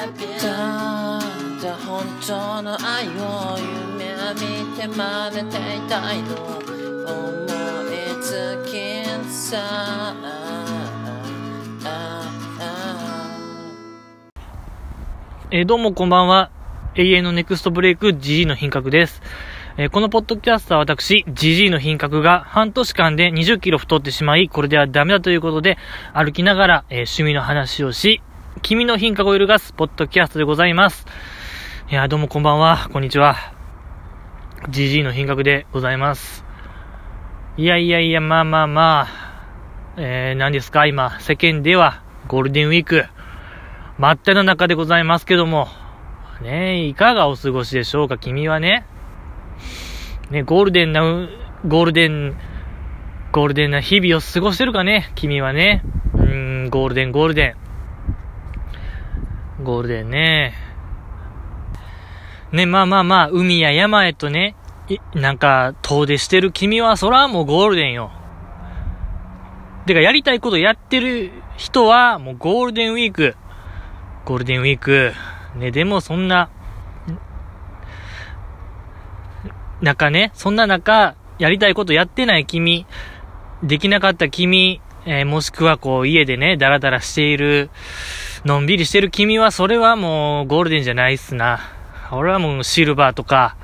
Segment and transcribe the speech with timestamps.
[0.00, 3.58] ただ本当の愛を
[3.98, 7.44] 夢見て真似ていたいの思
[7.84, 10.14] いつきさ
[15.50, 16.50] えどうもこんばんは。
[16.94, 19.20] 永遠のネクストブレイク GG の品格です。
[19.76, 25.76] えーこのポッドキャストは私、GG の品格が半年間で20キロ太ってしまい、これではダメだということで、
[26.14, 28.22] 歩きながら、えー趣味の話をし、
[28.62, 31.06] 君の品格を揺るがすポッドキャストでございます。
[31.90, 32.90] いやどうもこんばんは。
[32.92, 33.36] こんにちは。
[34.68, 36.44] GG の品格でございます。
[37.56, 39.08] いやいやいや、まあまあまあ、
[39.96, 43.06] えー、何ですか、今、世間ではゴールデンウィーク、
[43.98, 45.68] 真っ只中でございますけども、
[46.42, 48.84] ね、いかがお過ごしでしょうか、君はね。
[50.30, 51.02] ね、ゴールデンな、
[51.66, 52.36] ゴールデン、
[53.32, 55.82] ゴールデンな日々を過ごしてるかね、君はね。
[56.14, 57.69] うーん、ゴールデン、ゴールデン。
[59.62, 60.54] ゴールデンね。
[62.52, 64.56] ね、まあまあまあ、海や山へとね、
[65.14, 68.10] なんか、遠出してる君は、そらもうゴールデンよ。
[69.86, 73.36] てか、やりたいことやってる人は、もうゴールデンウィーク、
[74.24, 75.12] ゴールデンウィーク。
[75.56, 76.50] ね、でもそんな、
[79.80, 82.86] 中ね、そんな中、やりたいことやってない君、
[83.62, 87.70] できなかった君、えーもしくはこう家でね、ダラダラしている、
[88.44, 91.60] のんびりしてる君は、それはもうゴールデンじゃないっすな。
[92.10, 93.56] 俺はもうシルバーとか、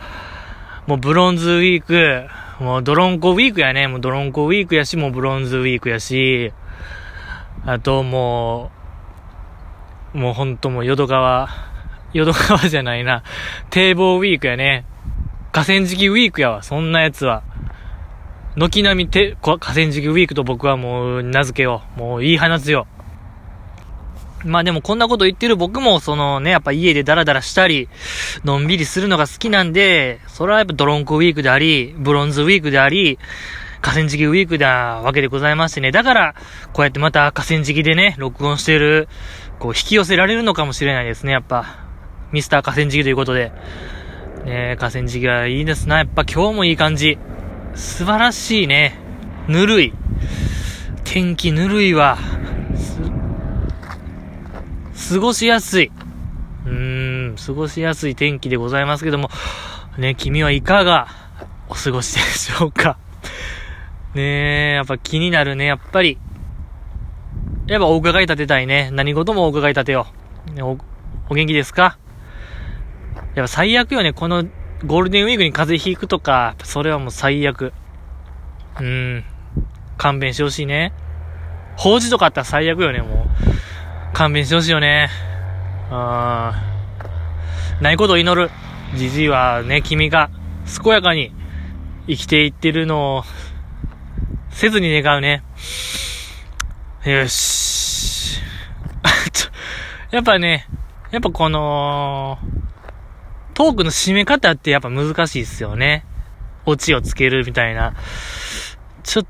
[0.86, 2.26] もうブロンズウィーク、
[2.62, 3.88] もうドロンコウィークやね。
[3.88, 6.52] もうドロンコウィークやし、もうブロンズウィークやし、
[7.64, 8.70] あとも
[10.14, 11.48] う、もうほんともう淀川、
[12.12, 13.22] 淀川じゃないな。
[13.70, 14.84] 堤防ウィークやね。
[15.52, 17.42] 河川敷ウィークやわ、そんなやつは。
[18.56, 22.00] 軒並みて河川敷ウィークと僕はもう名付けよう。
[22.00, 22.86] もう言い放つよ。
[24.44, 27.88] まあでもこんなこと言ってる僕もそのね、やっぱ家でダラダラしたり、
[28.44, 33.18] のんびりするのが好きなんで、それはやっぱドロンコウィークであり、ブロンズウィークであり、
[33.80, 35.90] 河川敷ウィークなわけでございましてね。
[35.92, 36.34] だから、
[36.72, 39.08] こうやってまた河川敷でね、録音してる、
[39.58, 41.86] こう引き寄せられるのかもしれないですね、やっぱ。
[42.32, 43.52] ミスター河川敷ということで。
[44.44, 45.98] ね河川敷はいいですな。
[45.98, 47.18] やっぱ今日もいい感じ。
[47.74, 48.98] 素晴らしいね。
[49.48, 49.92] ぬるい。
[51.04, 52.18] 天気ぬるいわ。
[55.06, 55.92] す、過ごしやすい。
[56.66, 59.30] うーん、過ごしやすい天気でございますけども、
[59.98, 61.06] ね、君はいかが
[61.68, 62.98] お過ごしでしょうか？
[64.14, 66.18] ねえ、やっぱ気になるね、やっぱり。
[67.68, 68.90] やっぱお伺い立てたいね。
[68.92, 70.08] 何事もお伺い立てよ
[70.50, 70.54] う。
[70.54, 70.78] ねお、
[71.28, 71.98] お元気ですか？
[73.34, 74.12] やっぱ最悪よね。
[74.12, 74.44] この
[74.84, 77.72] ゴールデンウィークに風邪ひくとか、それはもう最悪。
[78.80, 79.24] うーん。
[79.98, 80.92] 勘弁してほしいね。
[81.76, 83.25] 法事とかあったら最悪よね、もう。
[84.16, 85.10] 勘弁してほしいよね。
[85.90, 88.50] あーないことを祈る。
[88.94, 90.30] じじいはね、君が
[90.82, 91.34] 健やかに
[92.06, 93.24] 生きていってるのを、
[94.48, 95.42] せずに願うね。
[97.04, 98.40] よし。
[100.10, 100.66] やっぱね、
[101.10, 102.38] やっぱこの、
[103.52, 106.06] トークの締め方ってやっぱ難しいっすよね。
[106.64, 107.92] オチをつけるみたいな。
[109.02, 109.26] ちょ、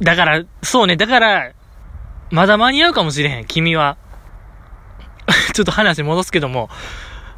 [0.00, 1.52] だから、そうね、だから、
[2.30, 3.98] まだ間に合うかもしれへん、君は。
[5.54, 6.68] ちょっと話戻すけども、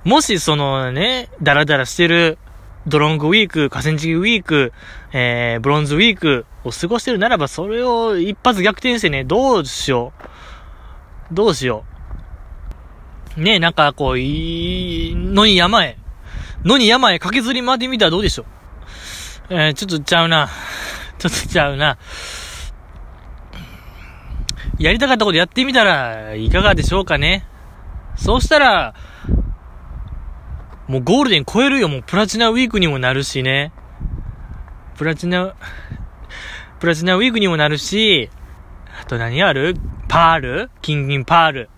[0.04, 2.38] もしそのね、ダラダラしてる、
[2.86, 4.72] ドロングウィーク、河川敷ウィーク、
[5.12, 10.12] えー、ブロンズウィークを過ごしてるならば、それを一発逆転してね、どうしよ
[11.30, 11.34] う。
[11.34, 11.84] どうしよ
[13.36, 13.40] う。
[13.40, 15.98] ねなんかこう、いい、野に山へ。
[16.64, 18.46] 野に山へ駆けずり回ってみたらどうでしょう。
[19.50, 20.48] えー、ちょっとちゃうな。
[21.18, 21.98] ちょっとちゃうな。
[24.78, 27.46] やりたかったことやってみたらいかがでしょうかね。
[28.18, 28.94] そうしたら、
[30.88, 31.88] もうゴールデン超えるよ。
[31.88, 33.72] もうプラチナウィークにもなるしね。
[34.96, 35.54] プラチナ、
[36.80, 38.28] プラチナウィークにもなるし、
[39.00, 39.76] あと何ある？
[40.08, 40.70] パール？
[40.82, 41.70] 金銀パール。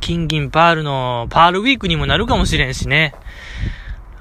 [0.00, 3.14] 金銀パールのパールウィークにもなるかもしれんしね。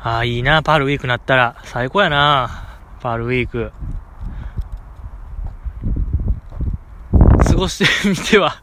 [0.02, 1.56] ああ、いいな、パールウィークなったら。
[1.64, 2.68] 最高やな、
[3.00, 3.72] パールウィーク。
[7.48, 8.62] 過ごしてみては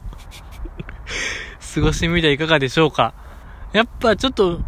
[1.77, 3.13] 過ごしてみてはいかがでしょうか。
[3.71, 4.61] やっぱちょっと、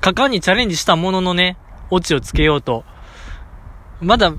[0.00, 1.56] 果敢にチャレンジしたもののね、
[1.90, 2.84] オチをつけようと。
[4.00, 4.34] まだ、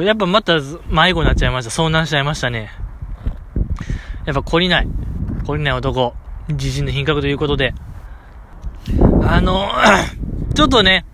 [0.00, 1.70] やっぱまた迷子になっちゃいました。
[1.70, 2.70] 遭難しちゃいましたね。
[4.26, 4.88] やっぱ懲りない。
[5.44, 6.14] 懲りない男。
[6.48, 7.74] 自信の品格ということで。
[9.24, 9.68] あの、
[10.54, 11.04] ちょっとね、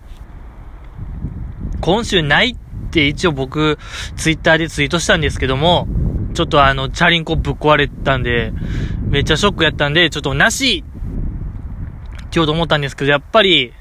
[1.80, 3.78] 今週ないって一応僕、
[4.16, 5.88] ツイッターでツイートしたんですけども、
[6.38, 8.52] ちょっとあの、チャリンコぶっ壊れたんで、
[9.08, 10.84] めっちゃショックやったんで、ちょっとなし
[12.32, 13.72] 今日と思ったんですけど、やっぱり、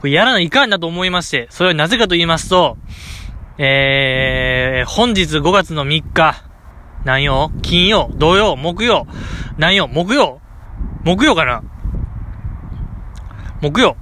[0.00, 2.78] これやらないかんなと思いまして、それはなぜかと言いますと、
[3.58, 6.42] えー、本日5月の3日、
[7.04, 7.50] 何曜？
[7.60, 9.06] 金曜、土曜、木曜、
[9.58, 9.88] 何曜？
[9.88, 10.40] 木曜？
[11.04, 11.62] 木曜かな？
[13.60, 13.94] 木曜？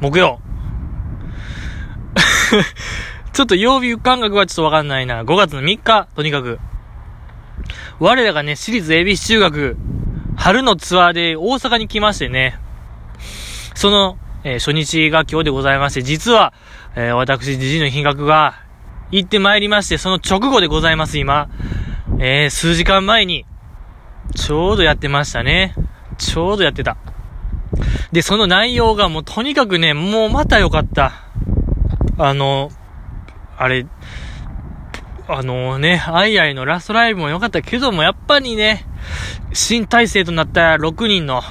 [0.00, 0.40] 木曜？
[3.34, 5.24] ちょっと曜日感覚はちょっとわかんないな。
[5.24, 6.60] 5月の3日、とにかく。
[7.98, 9.76] 我らがね、私立恵比寿中学、
[10.36, 12.56] 春のツアーで大阪に来ましてね。
[13.74, 16.52] その、えー、初日が今日でございまして、実は、
[16.94, 18.54] えー、私自身の品格が
[19.10, 21.48] 行ってまいりまして、その直後でございます、今。
[22.20, 23.46] えー、数時間前に、
[24.36, 25.74] ちょうどやってましたね。
[26.18, 26.98] ちょうどやってた。
[28.12, 31.14] で、その内容がもうとにかくね、もうまた良かった。
[32.16, 32.70] あの、
[33.56, 33.86] あれ、
[35.26, 38.84] あのね、アイアイのラストライブも良かったけども、やっぱりね、
[39.52, 41.42] 新体制となった6人の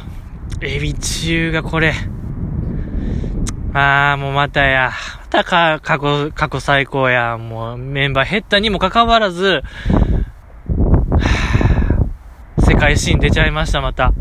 [0.62, 1.94] エビ中がこれ、
[3.74, 4.92] ああ、もうまたや。
[5.22, 7.40] またか、過去、過去最高や。
[7.40, 9.64] もうメンバー減ったにもかかわらず、
[12.62, 14.14] 世界シーン出ちゃいました、また。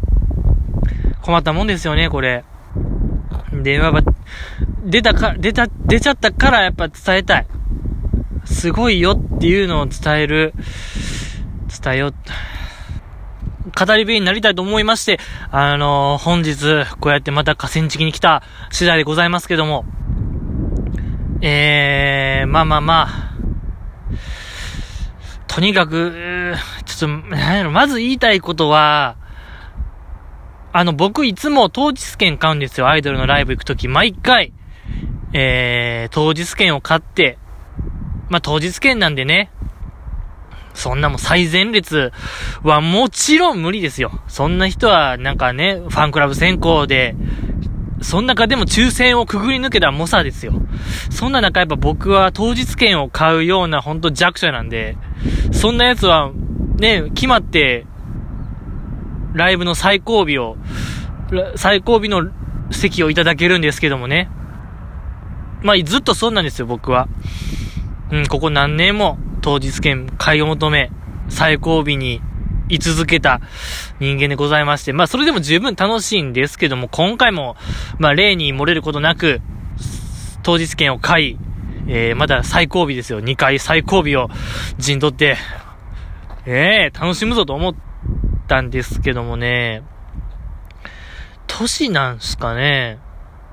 [1.20, 2.44] 困ったもんですよね、これ。
[3.52, 4.02] で、やっぱ、
[4.85, 7.46] 出たか、出た、出ちゃったからやっぱ伝えたい。
[8.52, 10.52] すごいよっていうのを伝える、
[11.82, 12.12] 伝えよ、
[13.76, 15.19] 語り部になりたいと思いまして、
[15.50, 19.84] あのー、本日、こうやってまた河川敷に来た次第でございますけども、
[21.40, 23.32] えー、まあまあまあ、
[25.49, 26.54] とにかく、
[26.84, 29.16] ちょっと、なんやろ、まず言いたいことは、
[30.72, 32.88] あの、僕いつも当日券買うんですよ。
[32.88, 34.52] アイドルのライブ行くとき、毎回、
[35.34, 37.38] えー、当日券を買って、
[38.32, 39.50] まあ、当日券なんでね、
[40.73, 42.12] そんなも最前列
[42.62, 44.11] はもちろん無理ですよ。
[44.26, 47.14] そんな人はなんかね、ファンクラブ選考で、
[48.00, 50.55] そん中でも抽選をくぐり抜けた猛者ですよ。
[51.11, 54.96] そんな中やっぱ僕は当日券を買うようなほんと弱者なんで、
[55.52, 56.31] そんな奴は
[56.78, 57.85] ね、決まって、
[59.35, 60.56] ライブの最後尾を、
[61.56, 62.31] 最後尾の
[62.70, 64.31] 席をいただけるんですけどもね。
[65.61, 67.08] まあずっとそうなんですよ、僕は。
[68.12, 70.91] うん、ここ何年も当日券買い求め、
[71.31, 72.20] 最後尾に
[72.69, 73.41] 居続けた
[74.00, 77.56] 人間でございまして、まあそれでも十分楽しいんですけども、今回も、
[77.99, 79.41] まあ例に漏れることなく、
[80.43, 81.38] 当日券を買い、
[81.88, 83.20] えー、まだ最後尾ですよ。
[83.20, 84.29] 2回最後尾を
[84.76, 85.38] 陣取って、
[86.44, 87.75] ええー、楽しむぞと思っ
[88.47, 89.85] たんですけどもね、
[91.47, 92.99] 年なんすかね、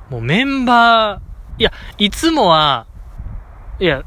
[0.10, 2.88] もうメンバー、いや、いつもは、
[3.80, 4.04] いや、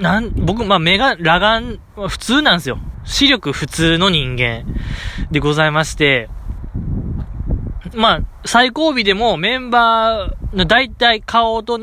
[0.00, 2.78] なん、僕、まあ、目が、裸眼、普通なんですよ。
[3.04, 4.64] 視力普通の人間
[5.30, 6.28] でございまして、
[7.94, 11.78] まあ、最後尾でもメンバーの大体顔と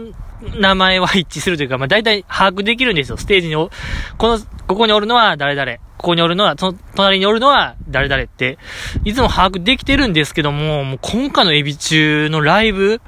[0.59, 3.17] 名前は一致するというか、まあ大体把握できるんですよ。
[3.17, 3.69] ステージにお、
[4.17, 8.57] この、ここにおるのは誰々、ここにおるのは、その隣におるのは誰々って、
[9.03, 13.01] いつも把握できてるんですけども、もう今回のエビ中のライブ、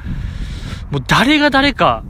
[0.91, 2.03] もう誰が誰か、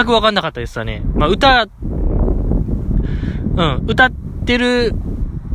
[0.00, 1.02] 全くわかんなかったですよね。
[1.14, 1.68] まあ、歌、
[3.56, 4.12] うん、歌っ
[4.46, 4.94] てる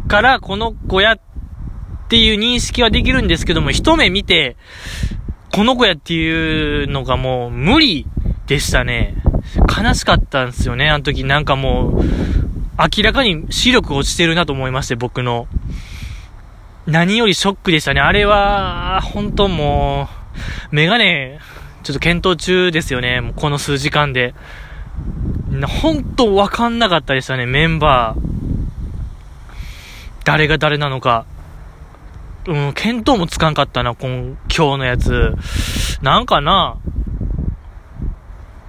[0.08, 1.20] から、この子やっ
[2.10, 4.56] ていう認識はできるんですけども、一目見て、
[5.52, 8.06] この子やっていうのがもう無理
[8.46, 9.16] でしたね。
[9.58, 12.04] 悲しかったんですよね、あの時なんかもう、
[12.78, 15.48] 明らかに視力落ちてるなと思いまして、僕の。
[16.86, 18.02] 何よりショックでしたね。
[18.02, 20.08] あれは、本当も
[20.72, 21.40] う、メガネ
[21.86, 23.22] ちょっと検討中ですよね。
[23.22, 24.34] もうこの数時間で。
[25.84, 28.22] 本当わかんなかったでしたね、メンバー。
[30.24, 31.26] 誰が誰なのか。
[32.48, 35.36] うん、見当もつかんかったな、今、今日のやつ。
[36.02, 36.78] なんかな。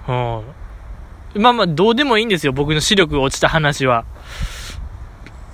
[0.07, 0.43] うん。
[1.43, 4.05] まあまあ、どうでもいいんですよ、僕の視力落ちた話は。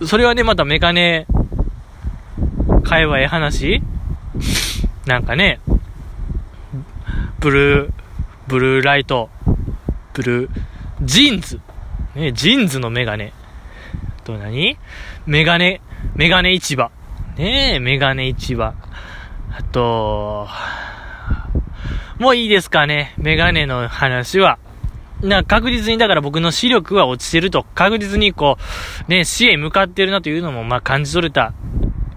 [0.05, 1.29] それはね、またメガネ、
[2.83, 3.83] 会話え話？
[5.07, 5.61] なんかね、
[7.43, 7.93] ブルー、
[8.47, 9.29] ブルーライト、
[10.13, 10.51] ブルー、
[11.03, 11.61] ジーンズ。
[12.15, 13.33] ね、ジーンズのメガネ。
[14.23, 14.79] と何？
[15.27, 15.81] メガネ、
[16.15, 16.93] メガネ市場。
[17.37, 18.75] ねえ、メガネ市場。
[19.51, 20.47] あと、
[22.21, 23.13] もういいですかね？
[23.17, 24.61] メガネの話は。
[25.21, 28.57] な、確実にだから僕の視力は落ちてると、確実にこ
[29.09, 31.55] う、ね、死へ向かってるなというのも、ま、感じ取れた、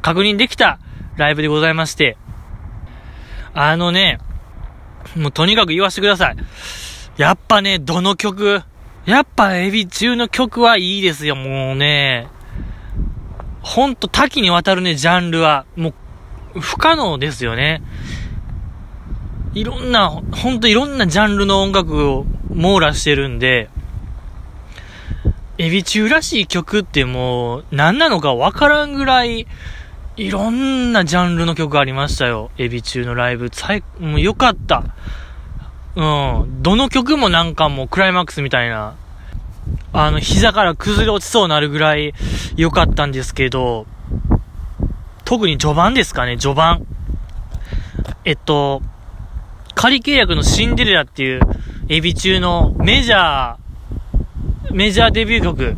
[0.03, 0.77] 確認できた
[1.17, 2.15] ライブでございまして、
[3.55, 4.19] あのね、
[5.15, 6.35] もうとにかく言わせてください。
[7.17, 8.61] やっぱね、どの曲、
[9.05, 12.27] やっぱエビ中の曲はいいですよ、もうね。
[13.61, 15.65] ほんと多岐にわたるね、ジャンルは。
[15.75, 15.93] も
[16.55, 17.81] う、不可能ですよね。
[19.53, 23.69] いろんな、ほんといろんなジャンルの音楽を網羅してるんで、
[25.57, 29.47] エビ中らしい曲ってもう、何なのかわからんぐらい、
[30.17, 32.49] いろんなジャンルの曲ありましたよ。
[32.57, 33.49] エビ中のライブ。
[33.51, 34.85] 最、もうよかった。
[35.95, 36.63] うん。
[36.63, 38.95] どの曲もなんかもうクライマックスみたいな、
[39.91, 42.13] あの、膝から崩れ落ちそうになるぐらい
[42.55, 43.87] 良かったんですけど、
[45.25, 46.85] 特に序盤ですかね、序盤。
[48.23, 48.81] えっと、
[49.73, 51.41] 仮契約のシンデレラっていう
[51.89, 55.75] エビ中のメジャー、メジャーデビュー曲、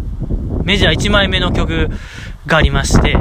[0.63, 1.89] メジャー1枚目の曲
[2.45, 3.17] がありまして、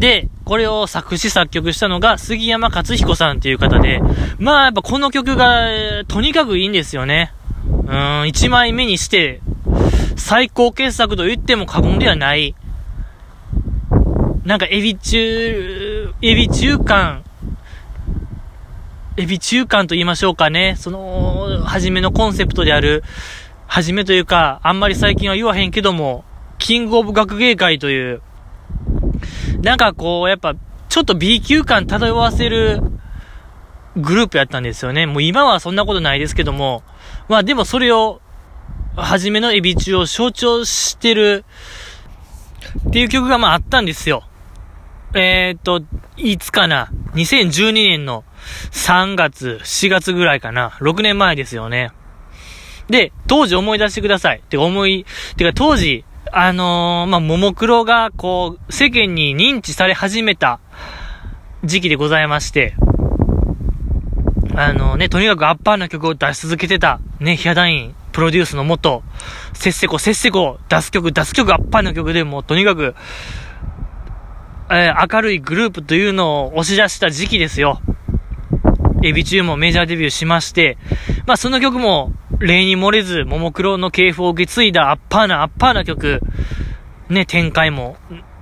[0.00, 4.00] で、これを作詞作曲したのが杉山勝彦さんっていう方で、
[4.38, 5.66] まあやっぱこの曲が
[6.08, 7.32] とにかくいいんですよね。
[7.68, 7.86] うん、
[8.22, 9.42] 1枚目にして、
[10.16, 12.54] 最高傑作と言っても過言ではない。
[14.44, 17.22] なんかエビ中、エビ中間、
[19.18, 20.76] エビ中間と言いましょうかね。
[20.78, 23.04] その、初めのコンセプトである、
[23.66, 26.24] 初めというか、あんまり最近は言わへんけども、
[26.58, 28.22] キングオブ学芸会という、
[29.62, 30.54] なんかこう、やっぱ、
[30.88, 32.80] ちょっと B 級感漂わせる
[33.96, 35.06] グループやったんですよね。
[35.06, 36.82] もう今はそんなことないですけども、
[37.28, 38.20] まあでもそれを、
[38.96, 41.44] 初めのエビ中を象徴してる
[42.88, 44.24] っていう曲がまああったんですよ。
[45.14, 45.82] えー、っと、
[46.16, 48.24] いつかな ?2012 年の
[48.72, 50.70] 3月、4月ぐらいかな。
[50.80, 51.92] 6年前ですよね。
[52.88, 54.38] で、当時思い出してください。
[54.38, 60.60] って思い、てか当時、あのー、まあ、ももクロが、こう、世間に認知され始めた
[61.64, 62.74] 時期でございまして、
[64.54, 69.02] あのー、ね、とにかくアッパーな曲を出し続けてた、ね、ヒアダイン、プロデュースのもと、
[69.54, 72.94] せっせこせっせこ、出す曲、出す曲、アッパーな曲でもとにかく、
[74.70, 77.80] えー、明るいグループというのを押し出した時期ですよ。
[79.02, 80.78] エビ中もメジャーデビューしまして、
[81.26, 86.20] まあその曲も例に漏れず、ももクロの系譜を受け継いだアッパーなアッパーな曲、
[87.08, 87.96] ね、展開も、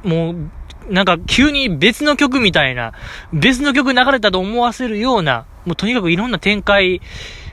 [0.05, 0.51] もう、
[0.93, 2.93] なんか急に別の曲みたいな、
[3.33, 7.01] 別の曲流れたと思わせるような、もうとにかくいろんな展開、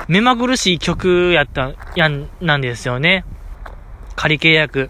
[0.07, 3.25] 目まぐるしい曲やった、やん、なんですよね。
[4.15, 4.89] 仮契約。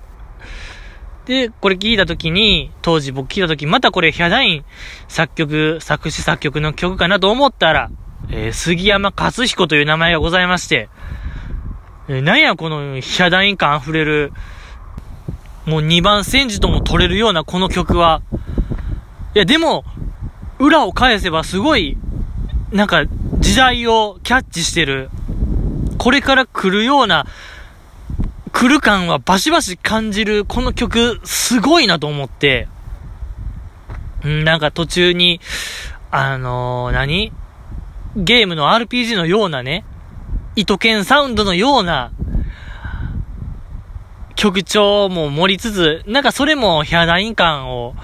[1.25, 4.65] で、これ聞いたときに、当時僕聞いたとき、またこれヒャダイン
[5.07, 7.89] 作曲、作詞作曲の曲かなと思ったら、
[8.29, 10.89] えー、杉山勝彦という名前がございまして、
[12.07, 14.33] えー、なんやこのヒャダイン感溢れる、
[15.65, 18.21] もう2番戦時とも取れるようなこの曲は、
[19.33, 19.83] いやでも、
[20.59, 21.97] 裏を返せばすごい、
[22.71, 23.05] なんか
[23.39, 25.09] 時代をキャッチしてる、
[25.97, 27.25] これから来るような、
[28.51, 32.67] 来る感はバシバシ感じるこの曲、すごいなと思って、
[34.25, 35.41] んなんか途中に、
[36.11, 37.33] あのー、何？
[38.15, 39.85] ゲームの RPG のようなね、
[40.55, 42.11] 糸剣サウンドのような、
[44.35, 47.95] 曲調も盛りつつ、なんかそれもヒャダイン感を、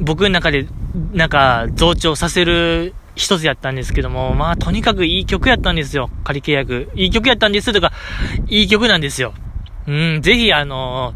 [0.00, 0.66] 僕の中で、
[1.12, 6.10] なんか増長させる一つやったんですけども、まあとにかくいい曲やったんですよ。
[6.24, 6.90] 仮契約。
[6.94, 7.92] いい曲やったんですとか、
[8.48, 9.34] いい曲なんですよ。
[9.86, 11.14] うん、ぜひあの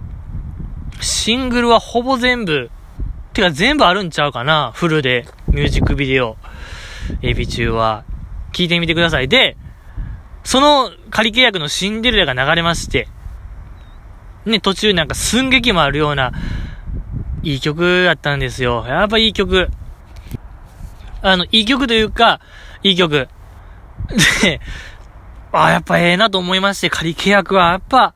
[1.01, 2.71] シングルはほぼ全部、
[3.33, 6.37] てか全部あるんちゃうかなフルで、ミュージックビデオ、
[7.23, 8.05] エビ中は。
[8.52, 9.29] 聞いてみてください。
[9.29, 9.57] で、
[10.45, 13.09] その仮契約のシンデレラが流れまして、
[14.45, 16.33] ね、途中なんか寸劇もあるような、
[17.43, 18.85] いい曲やったんですよ。
[18.87, 19.69] やっぱいい曲。
[21.23, 22.40] あの、いい曲というか、
[22.83, 23.29] いい曲。
[24.43, 24.61] で、
[25.52, 28.14] あ、やっぱええなと思いまして、仮契約はやっぱ、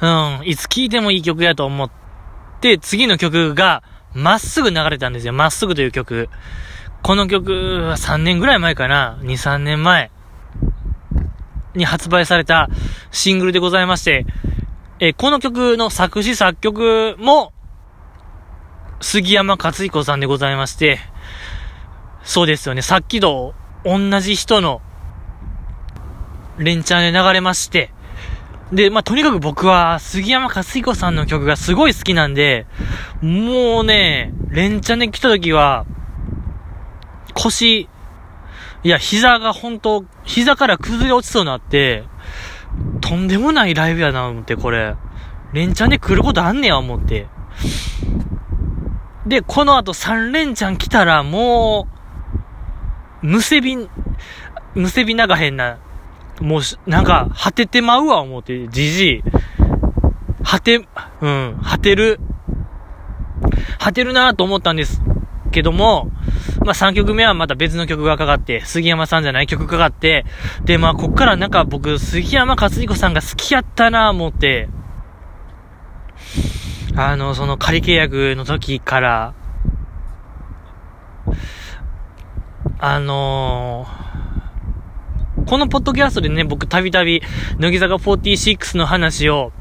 [0.00, 1.90] うん、いつ聴いてもいい曲やと思っ
[2.60, 3.82] て、次の曲が、
[4.14, 5.32] まっすぐ流れたんですよ。
[5.32, 6.28] まっすぐという曲。
[7.02, 9.18] この曲は3年ぐらい前かな。
[9.22, 10.10] 2、3年前。
[11.74, 12.68] に発売された
[13.10, 14.26] シングルでございまして、
[14.98, 17.52] えこの曲の作詞作曲も、
[19.00, 20.98] 杉山勝彦さんでございまして、
[22.22, 23.54] そうですよね、さっきと
[23.84, 24.82] 同じ人の
[26.58, 27.92] 連チャンで流れまして、
[28.72, 32.66] で、まあ、とにかく僕は杉山勝彦さんの曲がすごい好きなんで、
[33.22, 35.86] もうね、連チャンで来た時は、
[37.34, 37.88] 腰、
[38.82, 42.04] いや、膝が本当膝から崩れ落ちそうになって、
[43.00, 44.94] とんでもないライブやな、思って、これ。
[45.52, 47.26] 連チャンで来ることあんねや、思って。
[49.26, 51.88] で、この後3連チャン来たら、も
[53.22, 53.76] うむせび、
[54.74, 55.78] むせびながへんな、
[56.40, 59.22] もう、なんか、果ててまうわ、思って、じじい。
[60.42, 60.76] 果て、
[61.20, 62.18] うん、果てる。
[63.78, 65.02] 果てるなと思ったんです
[65.50, 66.10] けども、
[66.64, 70.24] まあ、3曲目はまた別の曲がかかって、杉山さんじゃない曲かかって、
[70.64, 74.68] で、まあ、こっからなんか僕、杉山勝彦さんが好きやったな思って、
[76.96, 79.34] あの、その仮契約の時から、
[82.78, 87.22] あのー、このポッドキャストでね、僕たびたび、
[87.58, 89.52] 乃木坂46の話を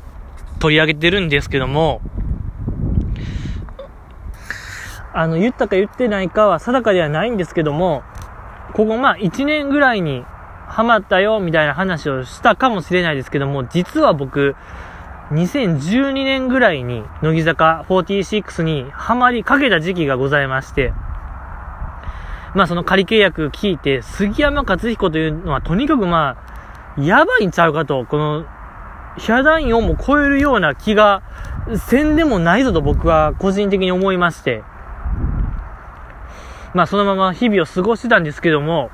[0.60, 2.01] 取り上げてるんですけども、
[5.13, 8.04] あの、言ったか言ってないかは定かではないんですけども、
[8.74, 10.24] ここまあ1年ぐらいに
[10.68, 14.56] ハマったよみたいな話をしたかもしれないですけども、実は僕、
[15.32, 20.94] 2012年ぐらいに乃木坂46にハマりかけた時期がございまして、
[22.56, 26.38] まあその仮契約聞いて、杉山勝彦というのはとにかくま
[26.98, 28.46] あ、やばいんちゃうかと、この、
[29.18, 31.24] ヒャダインをも超えるような気が
[31.78, 34.63] せんでもないぞと僕は個人的に思いまして、
[36.74, 38.92] まあそのまま日々を過ごしてたんですけども、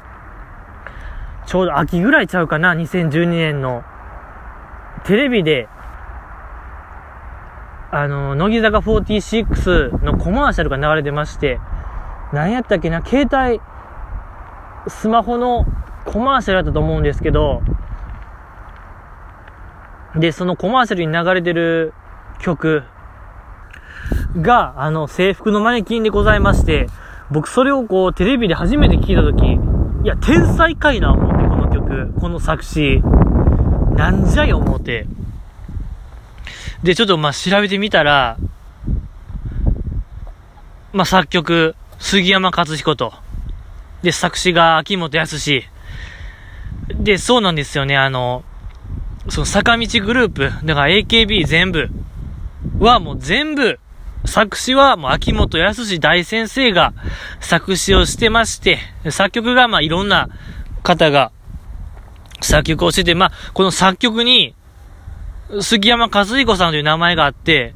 [1.46, 3.84] ちょうど秋ぐらいちゃうかな、2012年の。
[5.04, 5.68] テレビで、
[7.92, 11.60] あの、乃木坂46のコマーシャルが流れてまして、
[12.34, 13.62] 何やったっけな、携帯、
[14.88, 15.66] スマホの
[16.06, 17.62] コマーシャルだったと思うんですけど、
[20.16, 21.94] で、そのコマーシャルに流れてる
[22.40, 22.84] 曲
[24.42, 26.88] が、あの、制服のマネキンでございまして、
[27.32, 29.46] 僕それをこう、テレビで初めて聞いたとき、
[30.04, 33.02] いや、天才かいな、思って、この曲、この作詞。
[33.96, 35.08] なんじゃい、思って。
[36.84, 38.38] で、ちょっとまあ調べてみたら、
[40.94, 43.14] まあ作曲、杉山勝彦と。
[44.04, 45.64] で、作詞が秋元康。
[46.90, 48.44] で、そうなんですよね、あの、
[49.30, 51.90] その坂道グループ、だから AKB 全部
[52.78, 53.80] はもう全部
[54.26, 56.94] 作詞はもう秋元康大先生が
[57.40, 60.30] 作詞をしてまして、作曲がまあいろんな
[60.84, 61.32] 方が
[62.42, 64.56] 作曲をしてて、まあこの作曲に
[65.62, 67.74] 杉山和彦さんという名前があって、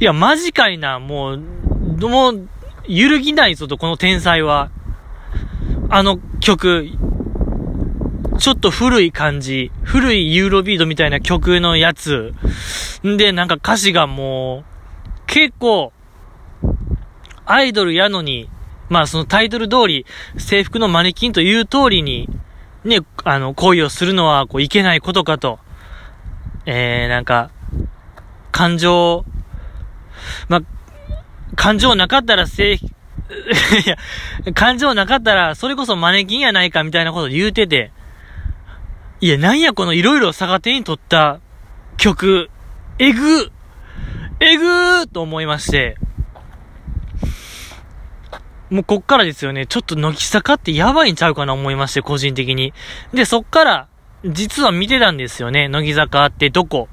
[0.00, 2.48] いや、マジかいな、もう、もう、
[2.86, 4.70] 揺るぎないぞと、この天才は。
[5.90, 6.90] あの曲、
[8.38, 12.34] ちょっと古い感じ、古いユーロビートみたいな曲のやつ。
[13.06, 14.77] んで、なんか歌詞がもう、
[15.28, 15.92] 結構、
[17.46, 18.50] アイドルやのに、
[18.88, 20.06] まあそのタイトル通り、
[20.38, 22.28] 制服のマネキンという通りに、
[22.84, 25.60] ね、あの、恋をするのは、こう、いけないことかと。
[26.64, 27.50] えー、なんか、
[28.50, 29.24] 感情、
[30.48, 30.62] まあ、
[31.54, 32.78] 感情なかったら性、 い
[33.86, 33.96] や、
[34.54, 37.92] 感情なかったら、それこそマネキンやないかみたいなこと言うてて、
[39.20, 41.40] いや、なんやこのいろいろ逆手に取った
[41.98, 42.50] 曲、
[42.98, 43.52] えぐ
[44.40, 45.96] えぐーと思いまして、
[48.70, 52.72] もうこっからですよね、ちょっと乃木坂ってやばいんちゃうかな思いまして、個人的に。
[53.12, 53.88] で、そっから、
[54.24, 56.88] 実は見てたんですよね、乃木坂ってどこ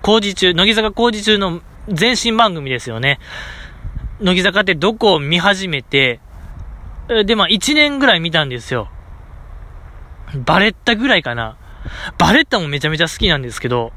[0.00, 3.20] 工事中、乃木坂工事中の前身番組ですよね。
[4.20, 6.20] 乃木坂ってどこを見始めて、
[7.24, 8.88] で、まあ1年ぐらい見たんですよ。
[10.34, 11.56] バレッタぐらいかな。
[12.18, 13.92] バレッタもめちゃめちゃ好きなんですけど、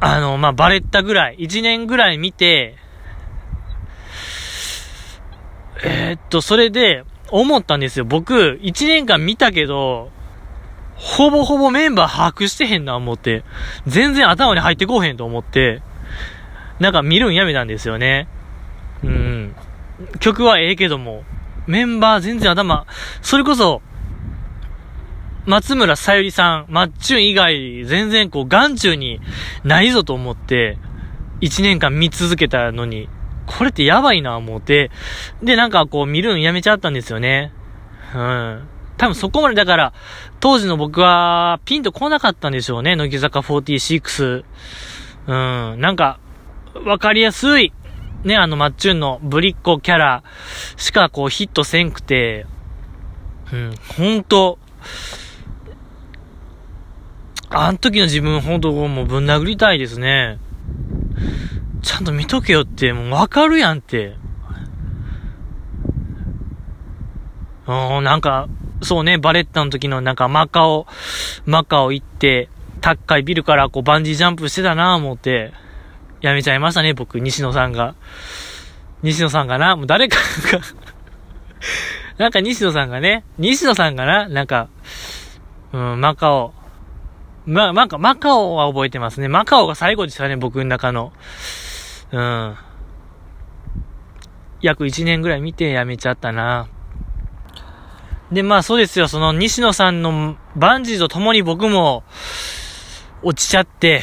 [0.00, 2.76] あの、まあ、バレッタぐらい、1年ぐらい見て、
[5.84, 8.04] えー、っと、それで、思ったんですよ。
[8.04, 10.10] 僕、1年間見たけど、
[10.94, 13.44] ほぼほぼメンバー把握してへんな思って、
[13.86, 15.82] 全然頭に入ってこうへんと思って、
[16.80, 18.28] なんか見るんやめたんですよね。
[19.04, 19.54] うん。
[20.20, 21.22] 曲はええけども、
[21.66, 22.86] メンバー全然頭、
[23.20, 23.82] それこそ、
[25.48, 29.18] 松村さゆりさん、マッチュン以外、全然こう、眼中に
[29.64, 30.76] ないぞと思って、
[31.40, 33.08] 1年間見続けたのに、
[33.46, 34.90] これってやばいな思って、
[35.42, 37.54] で、なんかこう、見るんやめちゃったんですよね。
[38.14, 38.68] うん。
[38.98, 39.94] 多分そこまでだから、
[40.38, 44.44] 当時の僕は、ピンと来なかったんでしょうね、乃木坂46。
[45.28, 45.32] う
[45.76, 45.80] ん。
[45.80, 46.20] なんか、
[46.84, 47.72] わかりやすい、
[48.22, 50.24] ね、あのマッチュンのぶりっ子キャラ
[50.76, 52.46] しかこうヒットせんくて、
[53.50, 54.58] うん、ほんと、
[57.50, 60.38] あの時の自分、ほんともうぶん殴りたいですね。
[61.82, 64.16] ちゃんと見とけよって、もうわかるやんって。
[67.66, 68.48] うん、なんか、
[68.82, 70.86] そうね、バレッタの時のなんかマカオ、
[71.46, 72.48] マカオ行って、
[72.80, 75.52] 高いビルからこうバンジージャンプしてたなぁ思って、
[76.20, 77.94] やめちゃいましたね、僕、西野さんが。
[79.02, 80.16] 西野さんがな、もう誰か
[80.52, 80.60] が
[82.18, 84.68] なんか西野さんがね、西野さんがな、なんか、
[85.72, 86.52] うん、マカオ。
[87.48, 89.28] ま、マカ、マカオは覚えてますね。
[89.28, 91.14] マカオが最後でしたね、僕の中の。
[92.12, 92.56] うん。
[94.60, 96.68] 約1年ぐらい見てやめちゃったな。
[98.30, 102.04] で、まあそうですよ、その西野さんのバンジーと共に僕も
[103.22, 104.02] 落ちちゃって、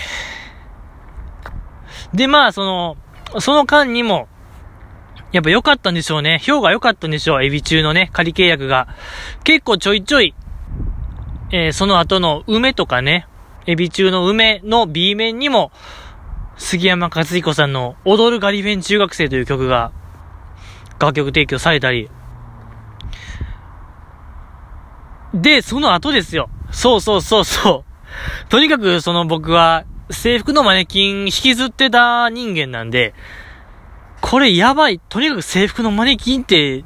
[2.14, 2.98] で、まあその、
[3.40, 4.28] その間にも、
[5.32, 6.40] やっぱ良かったんでしょうね。
[6.42, 7.44] 票が良かったんでしょう。
[7.44, 8.88] エビ中のね、仮契約が。
[9.44, 10.34] 結構ちょいちょい、
[11.52, 13.28] えー、その後の梅とかね、
[13.68, 15.72] エビ中の梅の B 面にも、
[16.58, 19.92] 杉山和彦さんの踊るガリフェン中学生という曲が
[21.00, 22.10] 楽曲提供されたり。
[25.34, 26.50] で、その後ですよ。
[26.72, 27.84] そうそうそうそ
[28.48, 28.50] う。
[28.50, 33.14] とにかくその僕は制服のマネキン引きずってた人間なんで、
[34.22, 35.00] これやばい。
[35.10, 36.84] とにかく制服のマネキンって、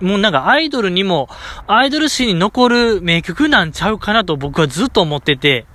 [0.00, 1.28] もうなんかアイドルにも、
[1.66, 5.66] アイドル史に残る名曲なんちゃうかなと僕はずっと思ってて、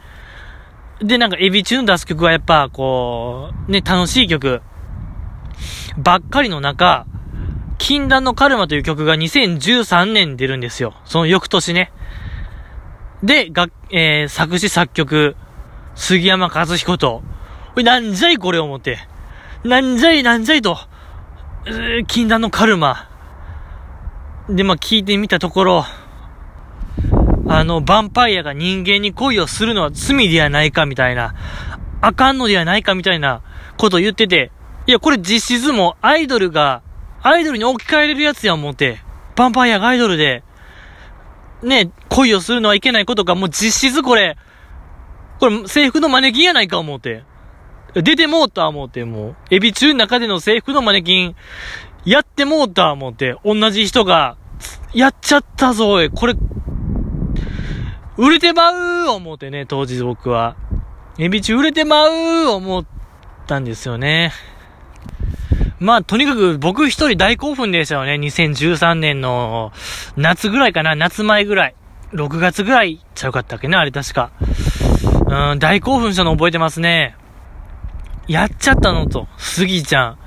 [1.02, 4.62] で、なんかエビ中の出す曲はやっぱこう、ね、楽しい曲
[5.98, 7.06] ばっかりの中、
[7.78, 10.94] 禁断のカルマという曲が2013年出るんですよ。
[11.06, 11.92] その翌年ね。
[13.24, 15.36] で、が、えー、作詞作曲、
[15.96, 17.22] 杉山和彦と、
[17.76, 19.00] おい、なんじゃいこれ思って。
[19.64, 20.78] なんじゃいなんじゃいと、
[22.08, 23.10] 禁断のカルマ。
[24.50, 25.86] で、まあ、聞いてみたところ、
[27.50, 31.34] あの、ヴァンパイアが人間に恋をするのは罪ではないかみたいな、
[32.00, 33.42] あかんのではないかみたいな
[33.78, 34.52] ことを言ってて、
[34.86, 36.84] いや、これ実質もアイドルが、
[37.24, 39.00] アイドルに置き換えれるやつや思って、
[39.36, 40.44] ヴァンパイアがアイドルで、
[41.64, 44.38] ね、恋をするのはいけないことか、もう実質これ、
[45.40, 47.24] これ制服のマネキンやないか思って。
[47.96, 49.36] 出てもうた思って、もう。
[49.50, 51.36] エビ中の中での制服のマネキン、
[52.06, 54.38] やってもうた思って、同じ人が、
[54.94, 56.10] やっちゃったぞ、おい。
[56.10, 56.36] これ、
[58.20, 60.58] 売れてまう思ってね、当時僕は。
[61.18, 62.86] エビ中売れてまう思っ
[63.48, 64.34] たんですよね。
[65.80, 68.16] まあ、とにかく僕一人大興奮でしたよね。
[68.16, 69.72] 2013年の
[70.18, 70.96] 夏ぐらいかな。
[70.96, 71.76] 夏前ぐらい。
[72.12, 74.32] 6月ぐらいちゃうかったっけな、あれ確か。
[75.52, 77.16] うん、大興奮したの覚えてますね。
[78.28, 80.18] やっちゃったのと、スギちゃん。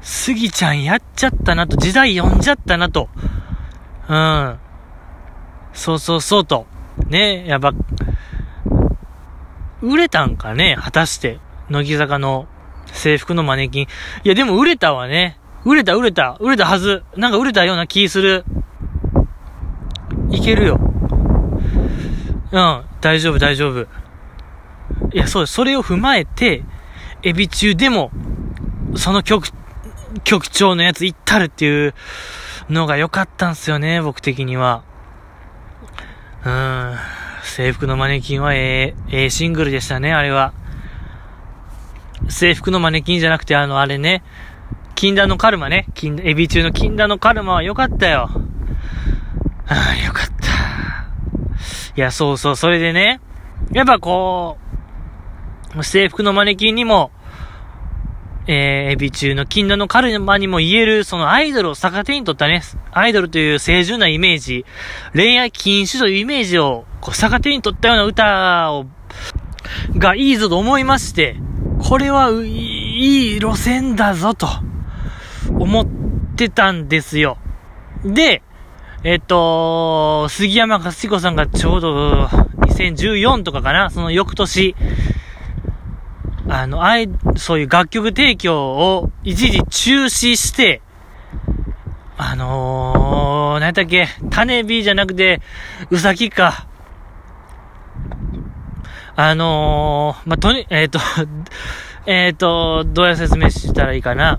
[0.00, 3.08] スギちゃんやっちゃったなと、時代読んじゃったなと。
[4.08, 4.58] うん。
[5.72, 6.66] そうそうそうと。
[7.08, 7.72] ねやっぱ、
[9.82, 11.38] 売れたんかね果たして。
[11.68, 12.46] 乃木坂の
[12.92, 13.82] 制服のマネキン。
[13.82, 13.88] い
[14.24, 15.38] や、でも売れたわね。
[15.64, 17.02] 売れた、売れた、売れたはず。
[17.16, 18.44] なんか売れたような気する。
[20.30, 20.78] いけるよ。
[22.52, 23.86] うん、大丈夫、大丈夫。
[25.12, 25.46] いや、そう。
[25.46, 26.62] それを踏まえて、
[27.22, 28.12] エビ中でも、
[28.94, 29.48] その局、
[30.22, 31.94] 局長のやつ行ったるっていう
[32.70, 34.84] のが良かったんすよね、僕的には。
[36.46, 36.96] うん。
[37.42, 40.52] 制服のマネキンはええ、ええシングルでしたね、あれは。
[42.28, 44.22] 制服のマネキンじゃなくて、あの、あれね、
[44.94, 45.88] 禁断のカルマね。
[45.94, 48.30] 禁、エビ中の禁断のカルマは良かったよ。
[49.66, 50.46] ああ、よかった。
[51.96, 53.20] いや、そうそう、それでね、
[53.72, 54.58] やっぱこ
[55.76, 57.10] う、制服のマネキンにも、
[58.48, 64.64] えー、エビ中の禁断のカルマにも言える、そのアイドルを逆手に取ったね、アイドルという清純なイメージ、
[65.14, 68.86] 恋愛禁止というイメージを、こう逆手に取ったような歌を、
[69.98, 71.36] がいいぞと思いまして、
[71.80, 74.46] これはいい路線だぞと、
[75.50, 75.86] 思っ
[76.36, 77.38] てたんですよ。
[78.04, 78.42] で、
[79.02, 84.76] えっと、杉山勝彦さんがちょうど2014とかかな、その翌年、
[86.48, 90.80] あの、あい、そういう楽曲提供を一時中止して、
[92.16, 95.40] あのー、何だったっけ、種火じゃなくて、
[95.90, 96.66] うさぎか。
[99.16, 101.00] あのー、まあ、とに、えっ、ー、と、
[102.06, 104.38] えっと、どうや説明したらいいかな。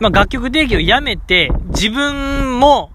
[0.00, 2.92] まあ、楽曲提供をやめて、自分も、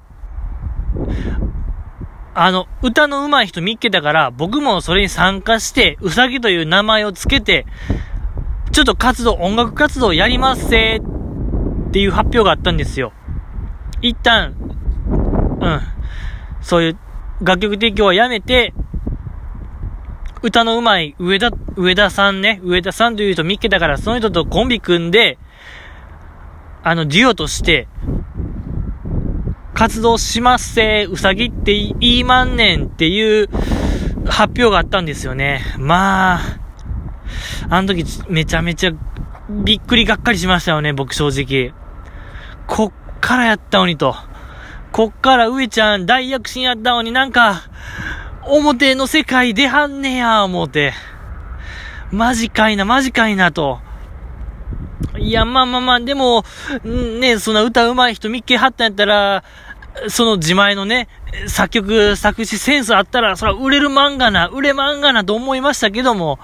[2.36, 7.66] あの、歌の上手い人見っけたから、僕もそれに参加して、うさぎという名前をつけて、
[8.72, 13.14] ちょっと活動、音楽活動やりますせっていう発表があったんですよ。
[14.02, 14.56] 一旦、
[15.62, 15.82] うん、
[16.62, 16.98] そういう
[17.42, 18.74] 楽曲提供はやめて、
[20.42, 25.38] 歌の上手い上田、上田さんね、上田さんという人見っけたから、その人とコンビ組んで、
[26.82, 27.88] あの、デュオとして、
[29.74, 33.50] 活動しますせ、うさぎって言いまんねんっていう
[34.26, 35.62] 発表があったんですよね。
[35.78, 36.40] まあ、
[37.70, 38.92] あの時めちゃめちゃ
[39.50, 41.74] びっくりがっかりしましたよね、僕正直。
[42.68, 44.16] こっからやったのにと。
[44.92, 47.64] こっから上ちゃん大躍進やったのになんか、
[48.44, 50.94] 表の世界出はんねや、思うて。
[52.12, 53.80] マジかいな、マジかいな、と。
[55.24, 56.44] いや、まあまあまあ、でも、
[56.84, 59.44] ね、そんな歌上手い人見っけはったんやったら、
[60.10, 61.08] その自前のね、
[61.48, 66.40] 作曲、作詞センスあったら、そら売れる漫画な、売れ漫画なと思いましたけども、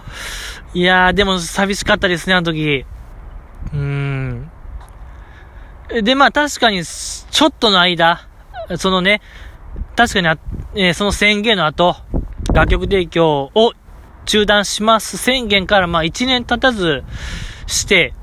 [0.73, 2.85] いやー、でも寂しかったですね、あの時。
[3.73, 4.51] うーん。
[6.03, 8.27] で、まあ確かに、ちょっとの間、
[8.77, 9.21] そのね、
[9.95, 10.37] 確かにあ、
[10.75, 11.95] えー、その宣言の後、
[12.53, 13.73] 楽曲提供を
[14.25, 17.03] 中断します宣言からまあ1年経たず
[17.67, 18.13] して、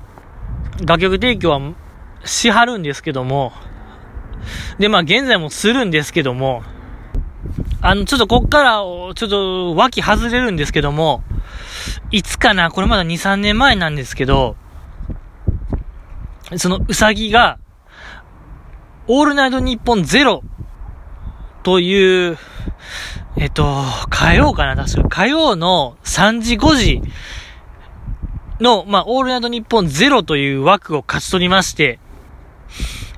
[0.85, 1.61] 楽曲提供は
[2.25, 3.53] しはるんですけども、
[4.79, 6.63] で、まあ現在もするんですけども、
[7.81, 11.23] あの、ちょっとこっから、ちょっと脇外れるんですけども、
[12.11, 14.57] いつかなこれまだ2、3年前なんですけど、
[16.57, 17.59] そのうさぎが、
[19.09, 20.43] オールナイトニッポンゼロ
[21.63, 22.39] という、
[23.37, 25.09] えっと、火曜かな確か。
[25.09, 27.03] 火曜の3時5時
[28.61, 31.99] の、まあ、オールナイトニッポンゼロという枠を勝ち取りまして、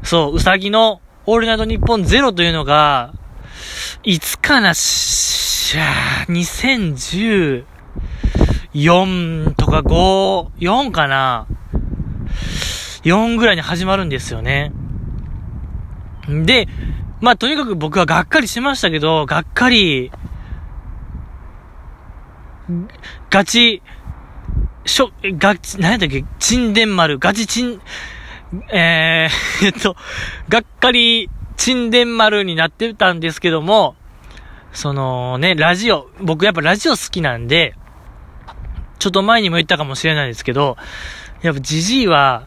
[0.02, 3.12] そう、うさぎのオールナイトニッポンゼロというのが、
[4.02, 7.64] いつかな、しゃー、
[8.04, 11.46] 2014とか5、4かな
[13.02, 14.72] ?4 ぐらいに始まるんですよね。
[16.28, 16.68] で、
[17.20, 20.10] まあ、とにかく僕はがっかりしましたけど、がっかり、
[23.30, 23.82] ガチ、
[24.88, 27.80] しょ、ガチ、何やったっけ、チンデン丸、ガチチン、
[28.72, 29.96] えー、 えっと、
[30.48, 33.96] がっかり、チンデン丸になってたんですけども、
[34.72, 37.74] そのね、ラジオ、僕やっぱラジオ好きなんで、
[38.98, 40.76] ちょっと前にも言ったかもしれないですけど、
[41.42, 42.46] やっぱジジイは、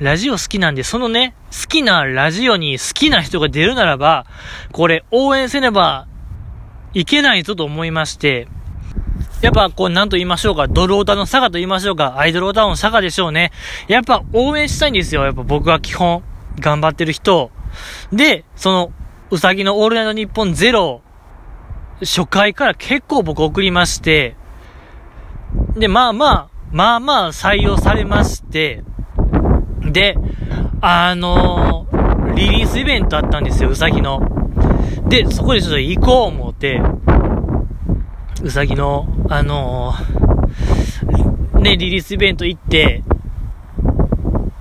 [0.00, 4.26] ラジオ好きなんで、そのね、好きなラジオに好きな人が出るならば、
[4.72, 6.06] これ応援せねば
[6.94, 8.48] いけないぞと思いまして、
[9.44, 13.52] やっぱこう、なんと言いましょうか、ドルオタの佐賀と言いましょうか、アイドルオタの佐賀でしょうね。
[13.88, 16.22] やっぱ応援したいんですよ、やっぱ僕は基本。
[16.58, 17.50] 頑張ってる人
[18.10, 18.92] で、その、
[19.30, 21.02] うさぎのオールナイトニッポンゼロ、
[22.00, 24.34] 初回から結構僕送りまして、
[25.76, 28.82] で、まあまあ、まあまあ採用されまして、
[29.82, 30.16] で、
[30.80, 34.22] あのー、リリースイベントあったんですよ、うさぎの。
[35.08, 36.80] で、そこでちょっと行こう思って、
[38.44, 43.02] うさぎの、あのー、ね、リリースイベント行って、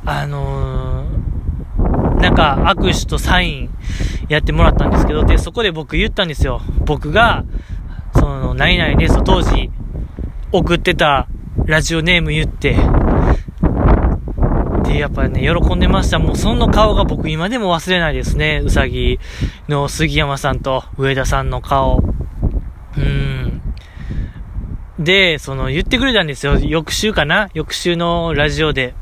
[0.06, 3.70] あのー、なんか握手とサイン
[4.30, 6.62] やってもらったんですけど、で、そこで僕言ったんですよ。
[6.86, 7.44] 僕が、
[8.14, 9.70] その、何々ですと当時
[10.54, 11.28] 送ってた
[11.66, 12.78] ラジオネーム言って、
[14.86, 16.20] で、やっぱね、喜んでました。
[16.20, 18.62] もうその顔が僕今でも忘れないですね。
[18.64, 19.20] うさぎ
[19.68, 22.02] の杉山さんと上田さんの顔。
[22.98, 23.43] うん。
[25.04, 26.58] で、その言ってくれたんですよ。
[26.58, 27.50] 翌週かな？
[27.54, 28.96] 翌週のラジオで。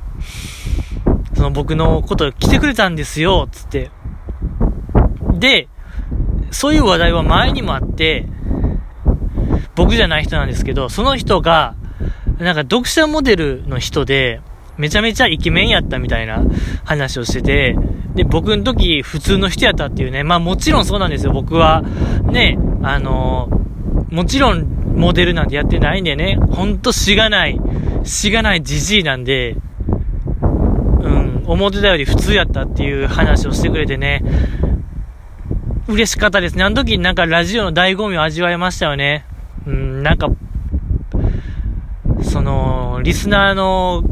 [1.36, 3.92] その僕のこと来てくれたんですよ、つって。
[5.40, 5.68] で、
[6.52, 8.28] そういう話題は前にもあって、
[9.76, 11.76] 僕じゃない人なんですけど、その人が、
[12.38, 14.42] なんか読者モデルの人で、
[14.78, 16.44] めちゃめちゃイケメンやったみたいな
[16.84, 17.76] 話をしてて、
[18.16, 21.84] で、僕の時普通の人やったっていうね、まあもちろんそうなんですよ、僕は。
[22.26, 27.60] ね、あのー、もちろんモデルなんてやってないんでね、ほんとしがない、
[28.04, 29.56] しがないじじいなんで、
[30.42, 34.24] うん、思ってたより普通やったっていう話をしてくれてね、
[35.88, 36.58] 嬉しかったです。
[36.58, 36.64] ね。
[36.64, 39.26] あの時なんかラジオの醍醐味を味わいましたよね。
[39.66, 40.30] うん、なんか、
[42.22, 44.04] その、リスナーの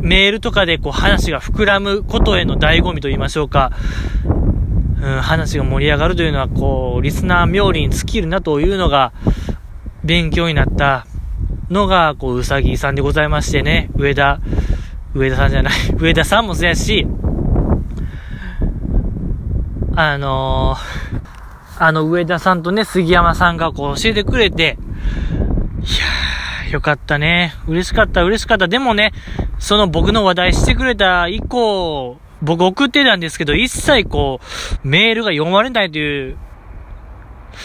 [0.00, 3.72] メールとかでこう話が膨らむことへの醍醐味と言いましょうか、
[4.24, 9.12] うん、話が盛り上がるというのは、こう、リスナー冥利に尽きるなというのが、
[10.06, 11.06] 勉強になった
[11.68, 14.40] のが、こう、うさぎさんでございましてね、上田、
[15.14, 17.06] 上田さんじゃない、 上田さんもそうやし、
[19.96, 24.78] あのー、あの上田さんとね、杉山さんがこう教えてくれて、
[25.80, 27.54] いやー、よかったね。
[27.66, 28.68] 嬉しかった、嬉しかった。
[28.68, 29.12] でもね、
[29.58, 34.40] その僕の話題してくれた以降、僕送ってたんですけど、一切こ
[34.84, 36.36] う、メールが読まれないという、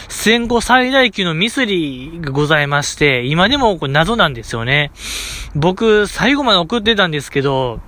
[0.08, 4.90] 戦後最大級のミスリーがございまして、今でもこれ謎なんですよね。
[5.54, 7.80] 僕、最後まで送ってたんですけど、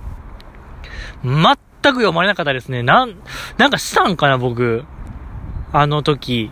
[1.23, 2.83] 全く読まれなかったですね。
[2.83, 3.15] なん、
[3.57, 4.85] なんかしたんかな、僕。
[5.71, 6.51] あの時。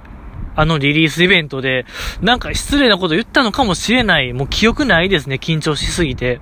[0.56, 1.86] あのリリースイベントで、
[2.22, 4.34] なんか失礼なこと言ったのかもしれない。
[4.34, 6.42] もう記憶ないですね、緊張しすぎて。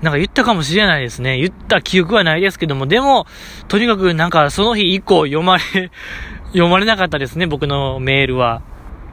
[0.00, 1.38] なんか言ったかもしれないですね。
[1.38, 3.26] 言った記憶はないですけども、でも、
[3.68, 5.90] とにかくなんかその日以降読まれ
[6.52, 8.62] 読まれなかったですね、僕のメールは。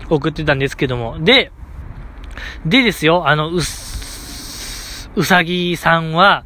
[0.10, 1.18] 送ってたんですけども。
[1.20, 1.52] で、
[2.66, 6.46] でですよ、あの、うす、うさぎさんは、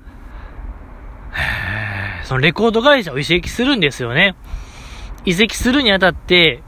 [2.23, 4.35] そのレコード会社を移籍するんですよね。
[5.25, 6.63] 移籍するにあたって、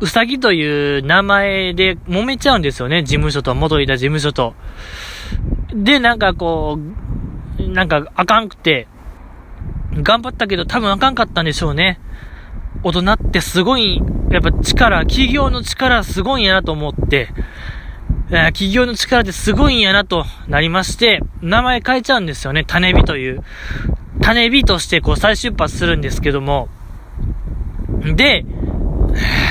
[0.00, 3.02] うさぎという名前で揉めちゃうんですよね。
[3.02, 4.54] 事務所と、元いた事務所と。
[5.74, 6.78] で、なんかこ
[7.58, 8.88] う、なんかあかんくて、
[9.94, 12.00] 頑張ったけど多分あかんかったんでしょうね。
[12.82, 17.28] 大人ってすごい、やっぱ力、企業の力すごいんやなと思って、
[18.28, 22.64] 企業の力ってすごいんやなとなりまして、名前変えちゃうんですよね。
[22.64, 23.44] 種火という。
[24.20, 26.68] 種火としてこう再出発するんですけども。
[28.16, 28.44] で、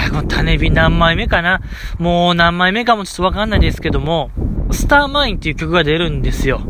[0.10, 1.62] この種火何枚目かな
[1.98, 4.32] もう何枚目かもちょっとわかんないですけども、
[4.72, 6.62] スターマインっていう曲が出るんですよ。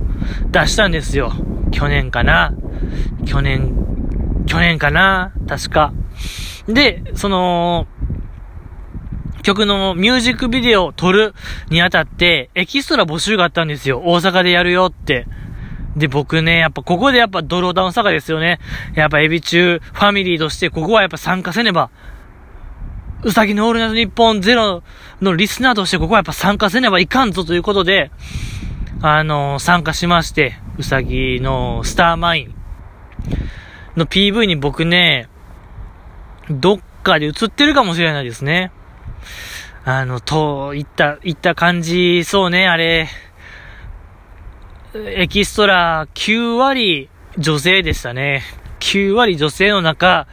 [0.52, 1.34] 出したんですよ。
[1.72, 2.54] 去年かな
[3.26, 3.74] 去年、
[4.46, 5.94] 去年かな確か。
[6.68, 7.88] で、その、
[9.44, 11.34] 曲のミュージックビデオを撮る
[11.70, 14.02] にあたって、エキストラ募集があったんですよ。
[14.06, 15.28] 大阪でやるよって。
[15.98, 18.60] で、僕ね、やっぱここでやっぱドローダウン坂ですよね。
[18.96, 21.92] やっぱエビ中ファミリーとしてここはやっぱ参加せねば。
[23.24, 24.84] うさぎのオールナイトニッポンゼロ
[25.22, 28.12] のリスナーとしてここはやっぱ参加せねばいかんぞということで、
[29.02, 32.56] あのー、参加しまして、うさぎのスターマイン
[33.96, 35.30] の PV に僕ね、
[36.50, 38.72] どっかで映ってるかもしれないですね。
[39.86, 43.08] あの、と、いった、いった感じ、そうね、あれ、
[44.96, 48.44] エキストラ9割女性でしたね。
[48.80, 50.28] 9割女性の中、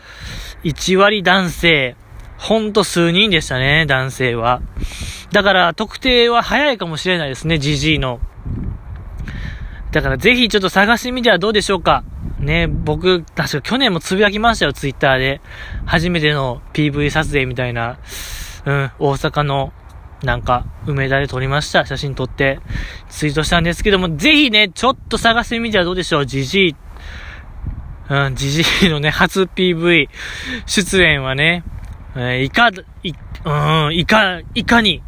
[0.64, 1.96] 1割男性。
[2.38, 4.62] ほんと数人でしたね、男性は。
[5.32, 8.20] だから、特定は早いかもしれないですね、ジジイの。
[9.92, 12.04] だから、ぜひちょっと探してみてはどうでしょうか。
[12.38, 15.40] ね、僕、確か去年もつぶやきましたよ、ツイッターで。
[15.84, 17.98] 初めての PV 撮影みたいな、
[18.64, 19.72] うん、大阪の、
[20.22, 21.84] なんか、梅田で撮りました。
[21.86, 22.60] 写真撮って、
[23.08, 26.76] ツイートしたんですけども、ぜひね、ちょっと探してみてはどうでしょう、ジジイ。
[28.10, 30.08] うん、ジジイのね、初 PV
[30.66, 31.64] 出演はね、
[32.14, 32.70] えー、いか、
[33.02, 33.12] い、
[33.44, 35.02] うん、いか、いかに、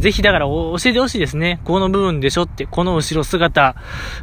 [0.00, 1.60] ぜひだから教えてほしいですね。
[1.64, 3.76] この部分でしょって、この後ろ姿、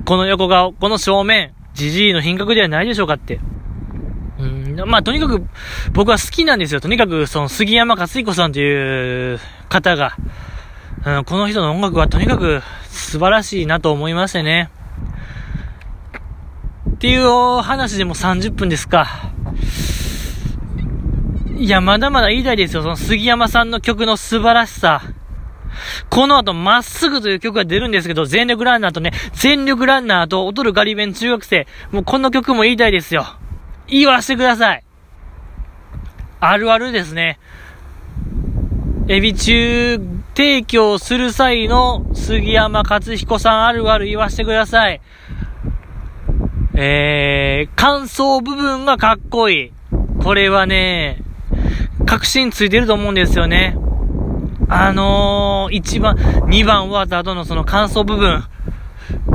[0.03, 3.39] この横顔、この正面、じじいの品格ではないでしょうかって。
[4.37, 5.47] うん、まあとにかく
[5.93, 6.81] 僕は好きなんですよ。
[6.81, 9.39] とにかくその杉山勝彦さんという
[9.69, 10.17] 方が、
[11.05, 14.69] うん、この人の音楽はとにかく素晴らしいなと思いましてね。
[16.95, 19.07] っていう話でも30分ですか。
[21.57, 22.81] いや、まだまだ言いたいですよ。
[22.81, 25.01] その杉山さんの曲の素晴らしさ。
[26.09, 31.67] この後、まっすぐという曲が出るんですけど、全力ランナーとね、全力ランナーと踊るガリベン中学生。
[31.91, 33.25] もうこの曲も言いたいですよ。
[33.87, 34.83] 言わしてください。
[36.39, 37.39] あるあるですね。
[39.07, 39.99] エビ中
[40.35, 45.01] 提供する際の杉山勝彦さんあるある言わしてください。
[46.73, 49.71] えー、感想部分がかっこいい。
[50.23, 51.21] これはね、
[52.05, 53.77] 確信ついてると思うんですよね。
[54.67, 58.43] あのー、1番、2番終わった後のその感想部分、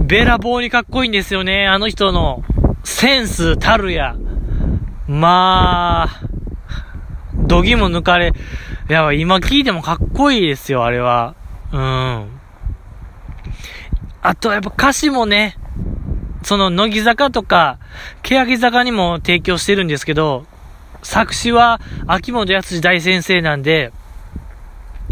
[0.06, 1.68] べらぼうにかっこいいんですよね。
[1.68, 2.42] あの人の
[2.84, 4.16] センスたるや。
[5.06, 6.20] まあ、
[7.34, 8.32] どぎも抜かれ、
[8.88, 11.34] いや、今聞いてもかっこいいですよ、あれは。
[11.72, 12.40] うん。
[14.22, 15.56] あと、やっぱ歌詞もね、
[16.42, 17.78] その、乃木坂とか、
[18.22, 20.46] 欅坂にも提供してるんですけど、
[21.02, 23.92] 作詞は秋元康大先生なんで、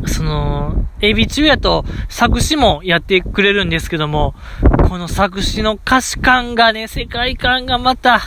[0.07, 4.35] その、エビ中やと作詞もやってくれるんですけども、
[4.89, 8.21] この作詞の歌詞感がね、世界観がまた、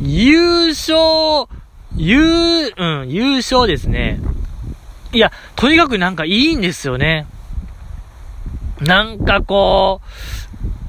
[0.00, 1.48] 優勝、
[1.96, 4.20] 優、うん、優勝ですね。
[5.12, 7.26] いや、とにかくなんかいいんですよね。
[8.80, 10.00] なんかこ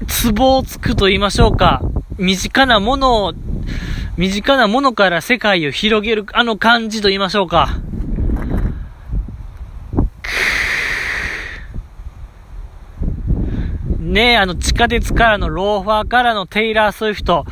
[0.02, 1.82] う、ツボをつくと言いましょうか。
[2.18, 3.34] 身近なものを、
[4.16, 7.78] 身近なものから世界を広げる、あの感じと言いましょうか。
[14.16, 17.44] ね、あの地下鉄からのローファーからのテイラー・スウィフト。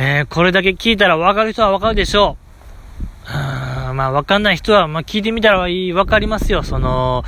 [0.00, 2.36] えー、これだけ聞いたらわかる人はわかるでしょ
[3.88, 3.90] う。
[3.92, 6.64] うまあわかんない人は、まあ聞いてみたらいい、わかりますよ。
[6.64, 7.22] その、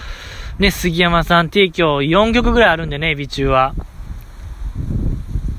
[0.59, 3.75] ね、杉山さん提供4曲ぐらいあるんでね、美中は。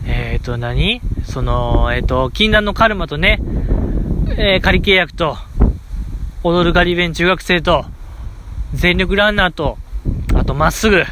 [0.06, 3.40] えっ、ー、と何、その、えっ、ー、と、禁断のカルマとね、
[4.32, 5.38] えー、仮契約と、
[6.44, 7.86] 踊るガリベン中学生と、
[8.74, 9.78] 全力ランナーと、
[10.36, 11.06] あとまっすぐ。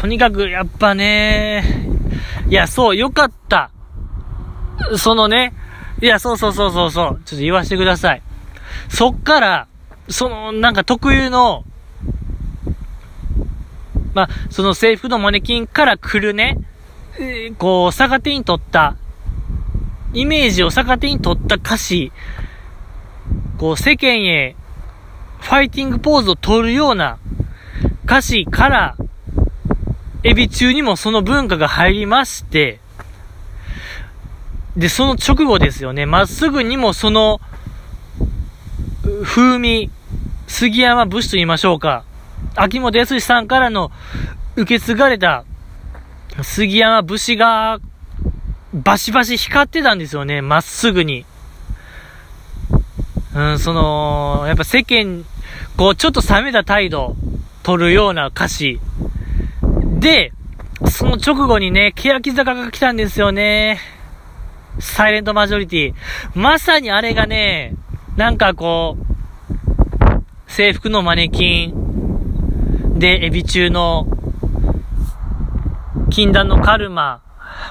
[0.00, 1.64] とにかく、やっぱね、
[2.48, 3.72] いや、そう、よかった。
[4.96, 5.52] そのね、
[6.00, 8.22] いや、そうそうそうそうそう、ちょっと言わせてください。
[8.88, 9.66] そっから、
[10.08, 11.64] その、なんか特有の、
[14.14, 16.58] まあ、その制服のマネキンから来るね、
[17.58, 18.94] こう、逆手に取った、
[20.14, 22.12] イメージを逆手に取った歌詞、
[23.58, 24.54] こう、世間へ、
[25.40, 27.18] ファイティングポーズを取るような
[28.04, 28.96] 歌詞から、
[30.28, 32.80] エビ中にもその文化が入りまして、
[34.76, 37.40] で、その直後ですよね、まっすぐにもその、
[39.24, 39.90] 風味、
[40.46, 42.04] 杉山武士と言いましょうか。
[42.56, 43.90] 秋元康さんからの
[44.54, 45.46] 受け継がれた
[46.42, 47.80] 杉山武士が
[48.74, 51.24] バシバシ光ってたんですよね、まっすぐに。
[53.34, 55.24] うん、その、やっぱ世間、
[55.78, 57.16] こう、ちょっと冷めた態度、
[57.62, 58.78] 取るような歌詞。
[59.98, 60.32] で、
[60.86, 63.80] その直後にね、欅坂が来たんですよね。
[64.78, 65.94] サイレントマジョリティ。
[66.34, 67.74] まさにあれがね、
[68.16, 74.06] なんかこう、制服のマネキンで、エビ中の、
[76.10, 77.20] 禁断のカルマ、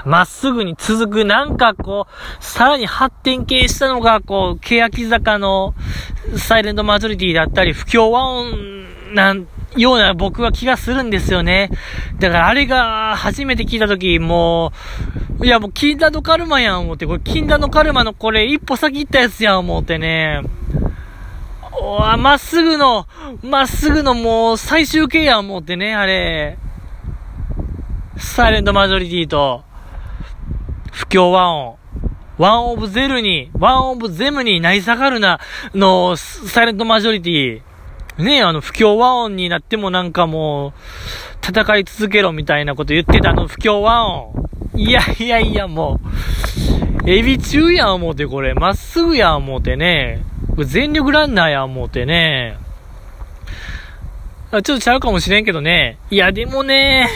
[0.06, 5.74] まっすぐに続く、なんかこう、さらに発展系したのが、こう、欅坂の
[6.36, 8.77] サイレントマジョリティだったり、不協和音
[9.14, 11.70] なんような僕は気がするんですよね。
[12.20, 14.72] だからあれが初めて聞いたとき、も
[15.40, 20.42] う、いやもう禁断のカルマやん思って、これ禁断のカルマのこれ一歩先行ったやつやん思ってね。
[21.80, 23.08] おまっすぐの、
[23.44, 26.58] まっすぐのもう最終形やん思ってね、あれ。
[28.18, 29.64] サイレントマジョリティと、
[30.92, 31.78] 不協和音。
[32.40, 35.40] ワンオブゼルに、ワンオブゼムになり下がるな、
[35.76, 37.62] の、サイレントマジョリティ。
[38.18, 40.74] ねえ、あの、不協和音になってもなんかもう、
[41.48, 44.50] 戦い続けろみたいなこと言ってたあの不協和音。
[44.76, 46.00] いやいやいや、も
[47.06, 50.24] う、エビ中や思うてこれ、まっすぐや思うてね。
[50.66, 52.58] 全力ランナーや思うてね。
[54.52, 56.00] ちょっとちゃうかもしれんけどね。
[56.10, 57.08] いや、でもね、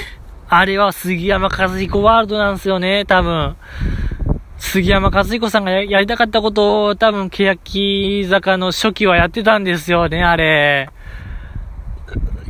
[0.49, 3.55] あれは杉山和彦ワールドなんですよね、多分。
[4.61, 10.89] 杉山和彦さんがやりたかったことを多分、欅坂の初期はやってたんですよね、あれ。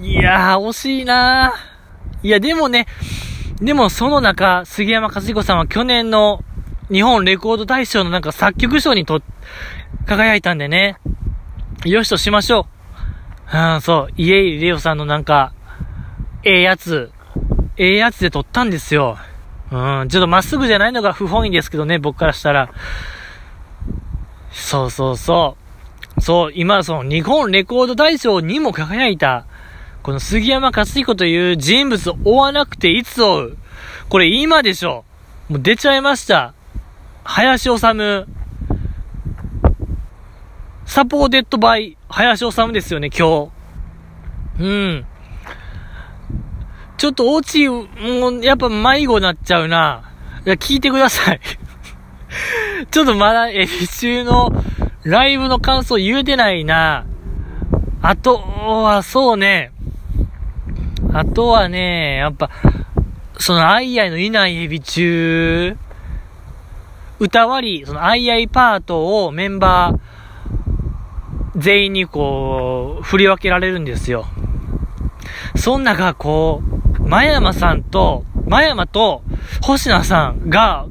[0.01, 1.53] いやー、惜しいな
[2.21, 2.85] いや、でもね、
[3.61, 6.43] でもその中、杉山和彦さんは去年の
[6.91, 9.21] 日本レコード大賞のなんか作曲賞にと、
[10.05, 10.97] 輝いたんでね。
[11.85, 12.67] よしとしましょ
[13.53, 13.57] う。
[13.57, 15.53] うん、そう、家入レオさんのなんか、
[16.43, 17.09] ええやつ、
[17.77, 19.17] ええやつで撮ったんですよ。
[19.71, 22.69] うん、ちょっとまっすぐじゃないのが不本意ですけどね、僕からしたら。
[24.51, 25.55] そうそうそ
[26.17, 26.21] う。
[26.21, 29.45] そう、今、その日本レコード大賞にも輝いた、
[30.03, 33.57] この杉山勝彦という人物を追わなくていつ追う。
[34.09, 35.05] これ今でしょ。
[35.47, 36.53] もう出ちゃいました。
[37.23, 38.27] 林修。
[40.85, 43.51] supported by、林修ですよね、今
[44.57, 44.63] 日。
[44.63, 45.05] うん。
[47.01, 47.87] ちょっとオチ、も
[48.29, 50.11] う、やっぱ迷子になっちゃうな。
[50.45, 51.39] いや、聞いてください
[52.91, 54.51] ちょっとまだ、エビ中の
[55.01, 57.07] ライブの感想言えてないな。
[58.03, 59.71] あとは、そうね。
[61.11, 62.51] あとはね、やっぱ、
[63.39, 65.75] その、アイアイのいないエビ中、
[67.17, 69.99] 歌割り、その、アイアイパートをメンバー、
[71.55, 74.27] 全員にこう、振り分けられるんですよ。
[75.55, 76.81] そん中、こう、
[77.11, 79.21] 真山さんと、真山と
[79.61, 80.87] 星名さんが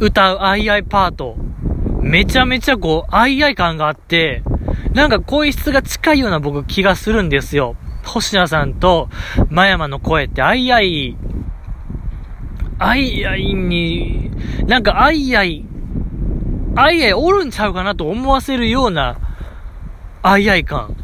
[0.00, 1.36] 歌うアイアイパート、
[2.00, 4.42] めちゃめちゃこう、アイアイ感があって、
[4.94, 7.76] なんか声質が近いような僕気がするんですよ。
[8.06, 9.10] 星名さんと
[9.50, 11.14] 真山の声ってアイアイ、
[12.78, 14.30] アイアイに、
[14.66, 15.66] なんかアイアイ、
[16.74, 19.18] アイアイおるんちゃうかなと思わせるような、
[20.22, 20.96] アイアイ感。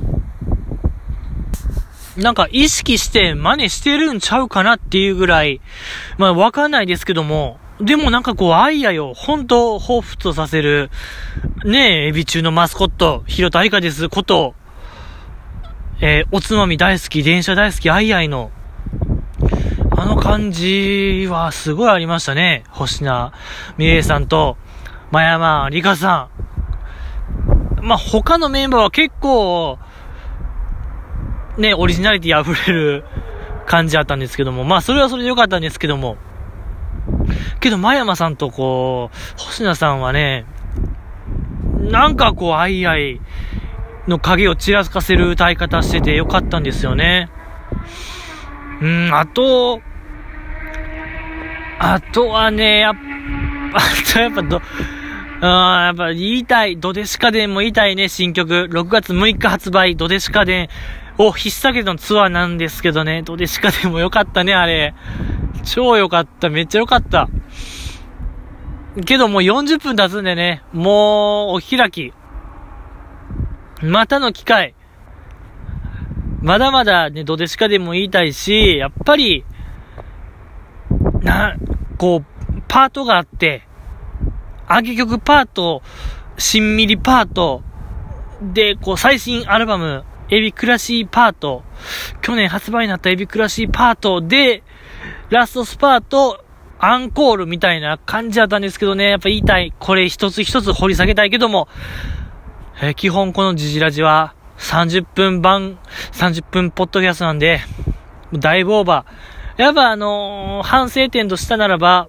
[2.18, 5.60] なんか意識して真似してるんちゃうかなっていうぐらい、
[6.18, 10.90] まあわかんないですけども、でもなんかこう、アイアイを本当彷彿とさせる、
[11.64, 14.54] ねえ、エビ中のマスコット、広田愛花ですこと、
[16.00, 18.50] えー、おつまみ大好き、電車大好き、アイアイの、
[19.96, 22.64] あの感じはすごいありましたね。
[22.68, 23.32] 星名
[23.78, 24.56] 美玲さんと、
[25.12, 26.28] 真山里香さ
[27.80, 27.84] ん。
[27.84, 29.78] まあ、他のメンバーは結構、
[31.58, 33.04] ね、オリジナリティ溢れる
[33.66, 36.16] 感じあったんですけども、まあそれはそれで良かったんですけども、
[37.60, 40.46] けど、真山さんとこう、星名さんはね、
[41.80, 43.20] なんかこう、あいあい、
[44.06, 47.30] の影を散らつかせる歌い方しててよかったんですよね。
[48.80, 49.80] うん、あと、
[51.78, 54.62] あとはね、やっぱ、 あとやっぱど、
[55.40, 58.68] あやっぱ言いたい、ドデシカデンも言いたいね、新曲。
[58.72, 60.68] 6月6日発売、ドデシカデン
[61.18, 64.94] を引っ提げのツアーなんですけどね、ドデシカデンも良かったね、あれ。
[65.64, 67.28] 超良かった、めっちゃ良かった。
[69.04, 72.12] けどもう40分経つんでね、もうお開き。
[73.82, 74.74] またの機会。
[76.40, 79.44] まだまだね、ドデシカでも言いたいし、やっぱり、
[81.20, 81.56] な、
[81.96, 83.66] こう、パートがあって、
[84.68, 85.82] 上げ曲パート、
[86.36, 87.62] しんみりパート、
[88.40, 91.62] で、こう、最新アルバム、エビクラシーパート、
[92.20, 94.62] 去年発売になったエビクラシーパートで、
[95.30, 96.44] ラストスパート、
[96.78, 99.72] アンコールみたいな感じだったんですけどね、やっぱ言いたい。
[99.78, 101.68] これ一つ一つ掘り下げたいけども、
[102.80, 105.78] えー、基本このジジラジは30分版、
[106.12, 107.60] 30分ポッドキャストなんで、
[108.32, 109.62] だいぶオーバー。
[109.62, 112.08] やっぱあのー、反省点としたならば、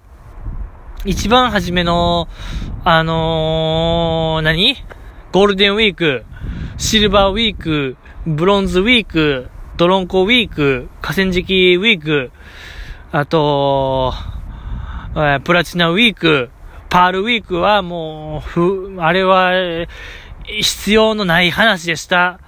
[1.04, 2.28] 一番初めの、
[2.84, 4.76] あのー、何？
[5.32, 6.24] ゴールデンウィーク、
[6.76, 7.96] シルバーウィーク、
[8.26, 12.30] ブロンズウィーク、ドロンコウィーク、河川敷ウィーク、
[13.12, 14.12] あと、
[15.44, 16.50] プラチナウィーク、
[16.90, 19.52] パールウィークはもう、ふ、あれは、
[20.44, 22.40] 必要のない話でした。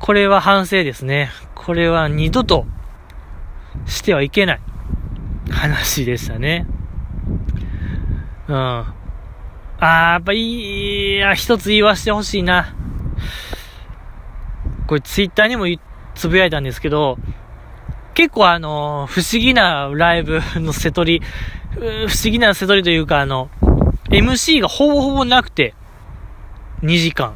[0.00, 1.30] これは反省ですね。
[1.54, 2.66] これは二度と
[3.86, 4.60] してはいけない
[5.50, 6.66] 話でしたね。
[8.48, 8.56] うん。
[8.56, 10.36] あー、やっぱい
[11.18, 12.74] い、一つ言わしてほしいな。
[14.86, 15.66] これツイッターにも
[16.14, 17.18] つぶやいたんですけど、
[18.14, 21.26] 結構あの、不思議なライブの瀬取り、
[21.74, 23.50] 不思議な瀬取りというかあの、
[24.10, 25.74] MC がほぼほぼなくて、
[26.82, 27.34] 2時間。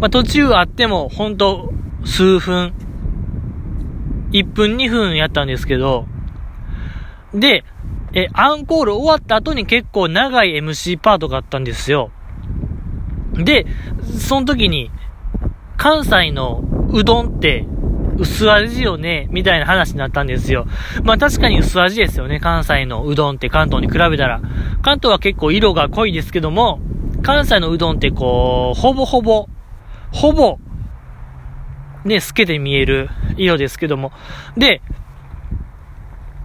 [0.00, 1.72] まあ、途中あっても、ほんと、
[2.04, 2.72] 数分、
[4.30, 6.06] 1分2分やったんですけど、
[7.34, 7.64] で、
[8.14, 12.10] え、アンコール終わった後に結構長い MC パートがあったんですよ。
[13.34, 13.66] で、
[14.18, 14.90] その時に、
[15.78, 17.64] 関西のうどんって
[18.18, 20.66] 薄味よね、みたいな話になったんですよ。
[21.04, 24.40] まあ確かに薄味ですよね、関西のうどんって関東に比べたら。
[24.82, 26.80] 関東は結構色が濃いですけども、
[27.22, 29.48] 関西のうどんってこう、ほぼほぼ、
[30.12, 30.58] ほぼ、
[32.04, 34.12] ね、透けて見える色ですけども。
[34.56, 34.82] で、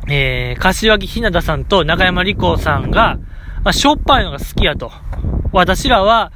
[0.07, 3.17] えー、柏木ひなたさんと中山里子さんが、
[3.63, 4.91] まあ、しょっぱいのが好きやと。
[5.53, 6.31] 私らは、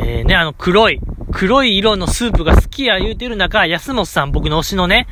[0.00, 1.00] えー、ね、あの黒い、
[1.32, 5.06] 黒い色のスープが好きや言うてる中、安本さん、僕の推しのね、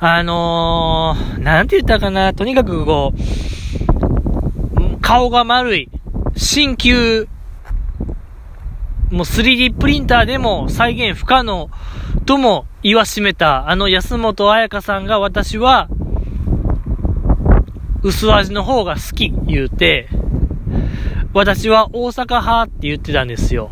[0.00, 5.88] あのー、なんて言ったかな、とにかくこう、顔が丸い、
[6.36, 7.28] 新旧、
[9.10, 11.70] もう 3D プリンターでも再現不可能
[12.24, 15.88] とも言わしめた、あの安本彩香さんが私は、
[18.02, 20.08] 薄味の方が好き言うて、
[21.34, 23.70] 私は大阪派って言ってたんですよ。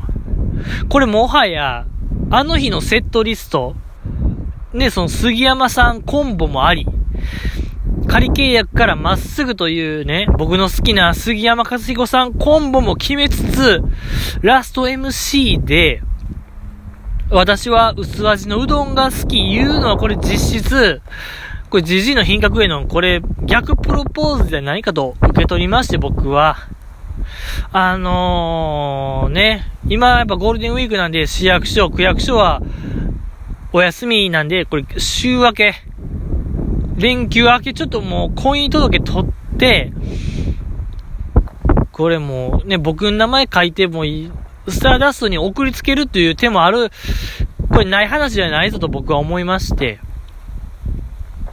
[0.88, 1.86] これもはや、
[2.30, 3.74] あの日のセットリスト、
[4.72, 6.86] ね、その杉山さんコンボもあり、
[8.06, 13.82] 仮契約からまっすぐというね、僕の好きな杉山和彦さんコンボも決めつつ、
[14.42, 16.02] ラスト MC で、
[17.30, 21.02] 私は薄味のうどんが好き言うのはこれ実質、
[21.68, 26.56] これじじいの品格へのこれ逆プロポーズで何かと受け取りまして僕は、
[27.72, 32.62] あのー、ね、今やっぱゴールデンウィークなんで市役所、区役所は
[33.72, 35.74] お休みなんで、これ週明け、
[36.96, 39.92] 連休明けちょっともう婚姻届取って、
[41.92, 44.32] これもうね、僕の名前書いてもいい、
[44.68, 46.90] スターダストに送りつけるという手もある、
[47.68, 50.00] これない話じゃないぞと僕は思いまして、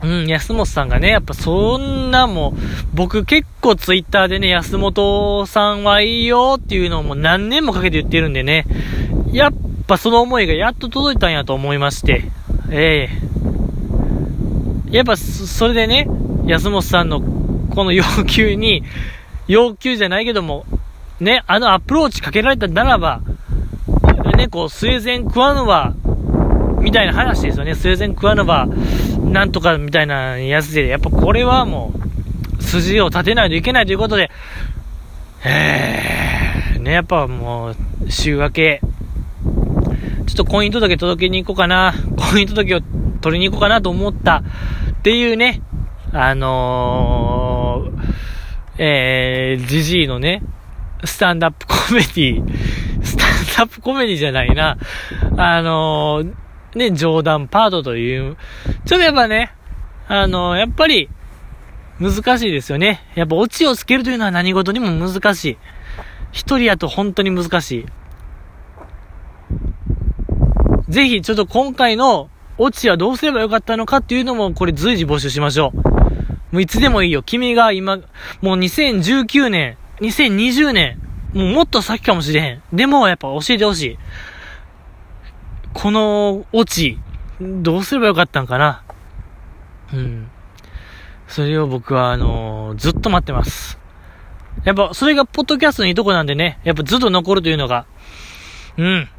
[0.04, 2.60] うん、安本さんがね、やっぱそんなもう、
[2.93, 8.66] 僕結構ツイッターでね、安本さんはいいよっていうのをもう何年もかけて言ってるんでね、
[9.32, 9.54] やっ
[9.88, 12.24] ぱその思いがやっと届いたんやと思いまして、
[12.70, 14.89] ええ。
[14.89, 16.08] ー、やっぱそれでね、
[16.45, 18.84] 安本さんのこの要求に、
[19.48, 20.66] 要求じゃないけども、
[21.20, 23.22] ね、あのアプローチかけられたならば、
[24.36, 25.95] ね、こう、スウェーデン食わぬは、
[26.88, 27.76] みたいな話ですよね。
[27.76, 28.66] スウェーデン食わぬは、
[29.22, 31.92] なんとかみたいなやつで、やっぱこれはも
[32.60, 34.32] う、筋を立てないといけないということで、
[35.44, 37.76] えー、ね、やっぱもう、
[38.10, 38.82] 週明け、
[40.28, 42.80] ちょっと婚姻届届けに行こうかな、婚姻届を
[43.20, 44.44] 取りに行こうかなと思った。
[45.00, 45.62] っていうね、
[46.14, 50.42] あのー、えー、ジジイのね、
[51.04, 54.78] スタンダップコメディ、スタンタップコメディじゃないな。
[55.36, 56.47] あのー、
[56.78, 58.38] ね、冗談パートという、
[58.86, 59.51] ちょっとやっぱね、
[60.07, 61.09] あの、やっぱり、
[61.99, 63.01] 難しいですよね。
[63.15, 65.57] やっぱオチをつけるというのは何事にも難しい。
[66.32, 67.86] 一人やと本当に難しい。
[70.89, 75.78] ぜひ、ちょっと今回のオチはどうすればよかったのかっていうのも、これ随時募集しましょう。
[76.51, 77.23] もういつでもいいよ。
[77.23, 81.01] 君が今、もう2019年、2020年、
[81.34, 82.61] もうもっと先かもしれへん。
[82.71, 83.97] でも、やっぱ教えてほしい。
[85.74, 86.99] このオチ、
[87.39, 88.84] どうすればよかったんかな？
[89.93, 90.30] うん。
[91.28, 93.78] それを僕は、あのー、ずっと待ってます。
[94.63, 97.86] やっぱ、それがポッドキャストのいいとこなんでね、やっぱずっと残るというのが、
[98.78, 99.09] うん。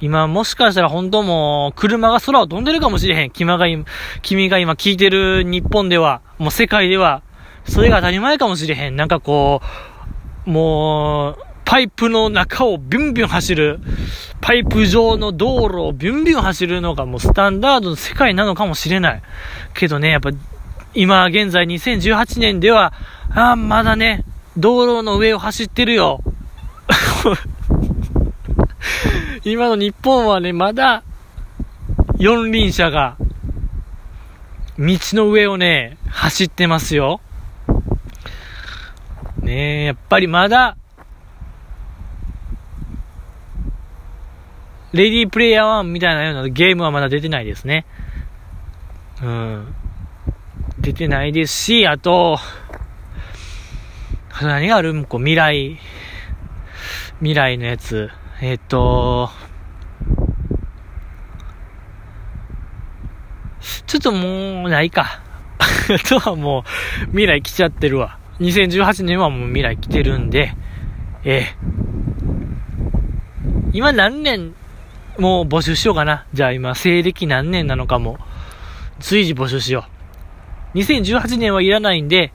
[0.00, 3.30] 今もしかしたら本当もう車が空を飛んでるかもしれへん。
[3.30, 3.84] 君が今、
[4.22, 7.22] 君が今聞いてる日本では、もう世界では、
[7.64, 8.96] それが当たり前かもしれへん。
[8.96, 9.60] なんかこ
[10.46, 13.80] う、もう、パイプの中をビュンビュン走る、
[14.40, 19.22] パイプ上の道路をビュンビュン走るのがもうスタンダードの世界なのかもしれない。
[19.74, 20.30] けどね、やっぱ、
[20.94, 22.92] 今現在2018年では、
[23.34, 24.24] ああ、まだね、
[24.56, 26.22] 道路の上を走ってるよ。
[29.44, 31.02] 今の日本はね、まだ、
[32.18, 33.16] 四輪車が、
[34.78, 37.20] 道の上をね、走ってますよ。
[39.42, 40.76] ねえ、やっぱりまだ、
[44.92, 47.86] レディープレイヤー1みたいなようなゲームはまだ出てないですね。
[49.22, 49.74] うん。
[50.78, 52.38] 出てないですし、あと、
[54.40, 55.04] 何がある？
[55.04, 55.78] こう未来、
[57.18, 58.10] 未来のやつ。
[58.40, 59.30] えっと、
[63.86, 65.22] ちょっともう、ないか。
[65.58, 66.64] あとはも
[67.06, 68.18] う、未来来ちゃってるわ。
[68.40, 70.52] 2018年はもう未来来てるんで、
[71.24, 71.56] ええ。
[73.72, 74.54] 今何年、
[75.18, 76.26] もう募集しようかな。
[76.34, 78.18] じゃあ今、西暦何年なのかも、
[79.00, 79.86] 随時募集しよ
[80.74, 80.78] う。
[80.78, 82.32] 2018年はいらないんで、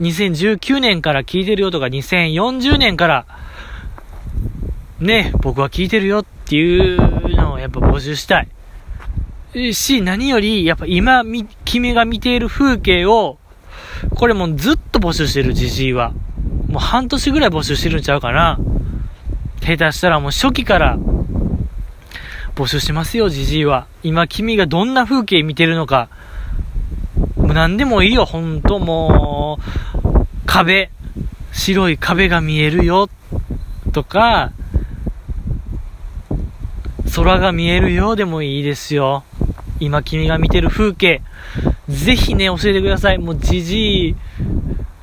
[0.00, 3.26] 2019年から聞いてるよとか、2040年から、
[4.98, 9.74] ね、僕は聞いてるよっていうのをやっぱ募集したい。
[9.74, 11.22] し、何より、やっぱ今、
[11.64, 13.38] 君が見ている風景を、
[14.14, 16.12] これもうずっと募集してる、じじいは。
[16.68, 18.58] もう半年ぐらい募集してるんちゃうかな。
[19.60, 20.98] 下手したらもう初期から
[22.54, 23.86] 募集しますよ、じじいは。
[24.02, 26.08] 今君がどんな風景見てるのか。
[27.36, 30.90] もう何でもいいよ、ほんともう、壁、
[31.52, 33.08] 白い壁が見えるよ、
[33.92, 34.52] とか、
[37.14, 39.24] 空が見えるようでもいいですよ。
[39.80, 41.22] 今君が見てる風景。
[41.88, 43.18] ぜひね、教えてください。
[43.18, 44.16] もうじじい、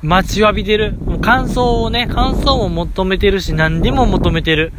[0.02, 0.92] 待ちわびてる。
[0.92, 4.72] もう感想をね、感想も求めてるし、何でも求めてる。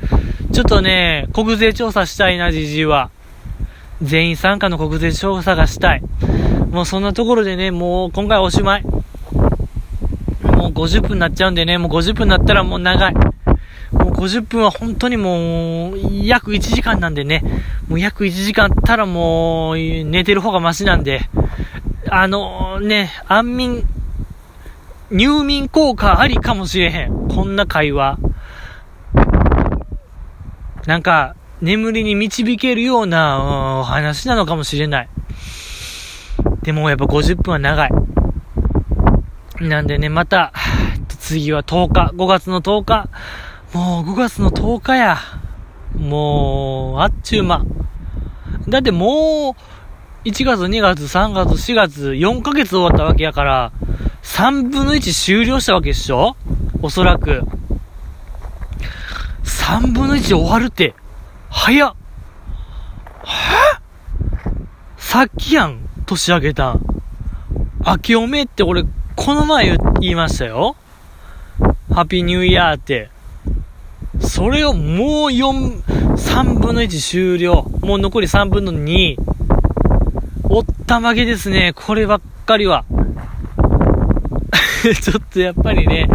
[0.52, 3.12] ちょっとね、国税調査したいな、じじいは。
[4.02, 6.02] 全員参加の国税調査がしたい。
[6.72, 8.84] もうそんなところでね、もう今回おしまい。
[8.84, 13.14] もう50分になっちゃうんでね、もう50分になったらもう長い。
[13.14, 17.44] もう50分は本当にもう、約1時間なんでね、
[17.88, 21.30] もう約1時間あったらもう、寝てる方がマシなんで、
[22.10, 23.84] あの、ね、安眠、
[25.12, 27.28] 入眠効果ありかもしれへん。
[27.28, 28.18] こんな会話。
[30.88, 35.10] なんか、眠りに導けるような、お話なのかもしれない。
[36.64, 37.92] でもやっぱ50分は長い。
[39.60, 40.54] なんでね、また、
[41.20, 43.10] 次は10日、5月の10日、
[43.74, 45.18] もう5月の10日や。
[45.94, 47.66] もう、あっちゅう間。
[48.70, 53.72] だってもう、1月、2月、3月、4月、4ヶ月終わったわけやから、
[54.24, 56.36] 3分の1終了したわけでしょ？
[56.82, 57.44] おそらく。
[59.44, 60.96] 3分の1終わるって、
[61.50, 61.96] 早っ。
[63.24, 63.82] は
[64.98, 66.82] さっきやん、年明けたん。
[67.86, 68.84] 明けおめって俺、
[69.16, 70.76] この前言いましたよ。
[71.94, 73.10] ハッピーニューイヤーって。
[74.22, 77.64] それをもう4、3分の1終了。
[77.82, 79.18] もう残り3分の2。
[80.50, 81.74] おったまげですね。
[81.76, 82.86] こればっかりは。
[85.02, 86.08] ちょっとやっぱりね、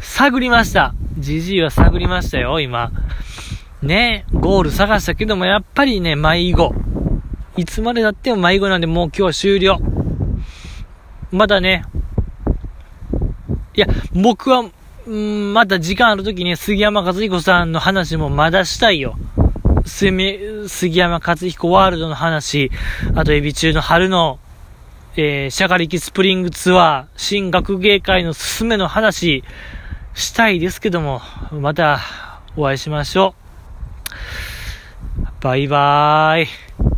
[0.00, 0.94] 探りました。
[1.18, 2.92] じじいは探りましたよ、今。
[3.82, 6.74] ね、ゴール探したけども、やっぱりね、迷子。
[7.56, 9.80] いつまでだっても迷子なんで、もう今日終了。
[11.32, 11.84] まだね、
[13.76, 14.62] いや、僕は
[15.10, 19.16] んまた時間ある時に杉山和彦さんの話もまだしたいよ。
[19.84, 22.70] 杉山和彦ワールドの話、
[23.14, 24.38] あとエビ中の春の、
[25.16, 29.44] えー、シャガリキスプリングツアー、新学芸会のすすめの話、
[30.12, 31.20] したいですけども、
[31.52, 32.00] また、
[32.56, 33.36] お会いしましょ
[35.20, 35.26] う。
[35.40, 36.93] バイバーイ。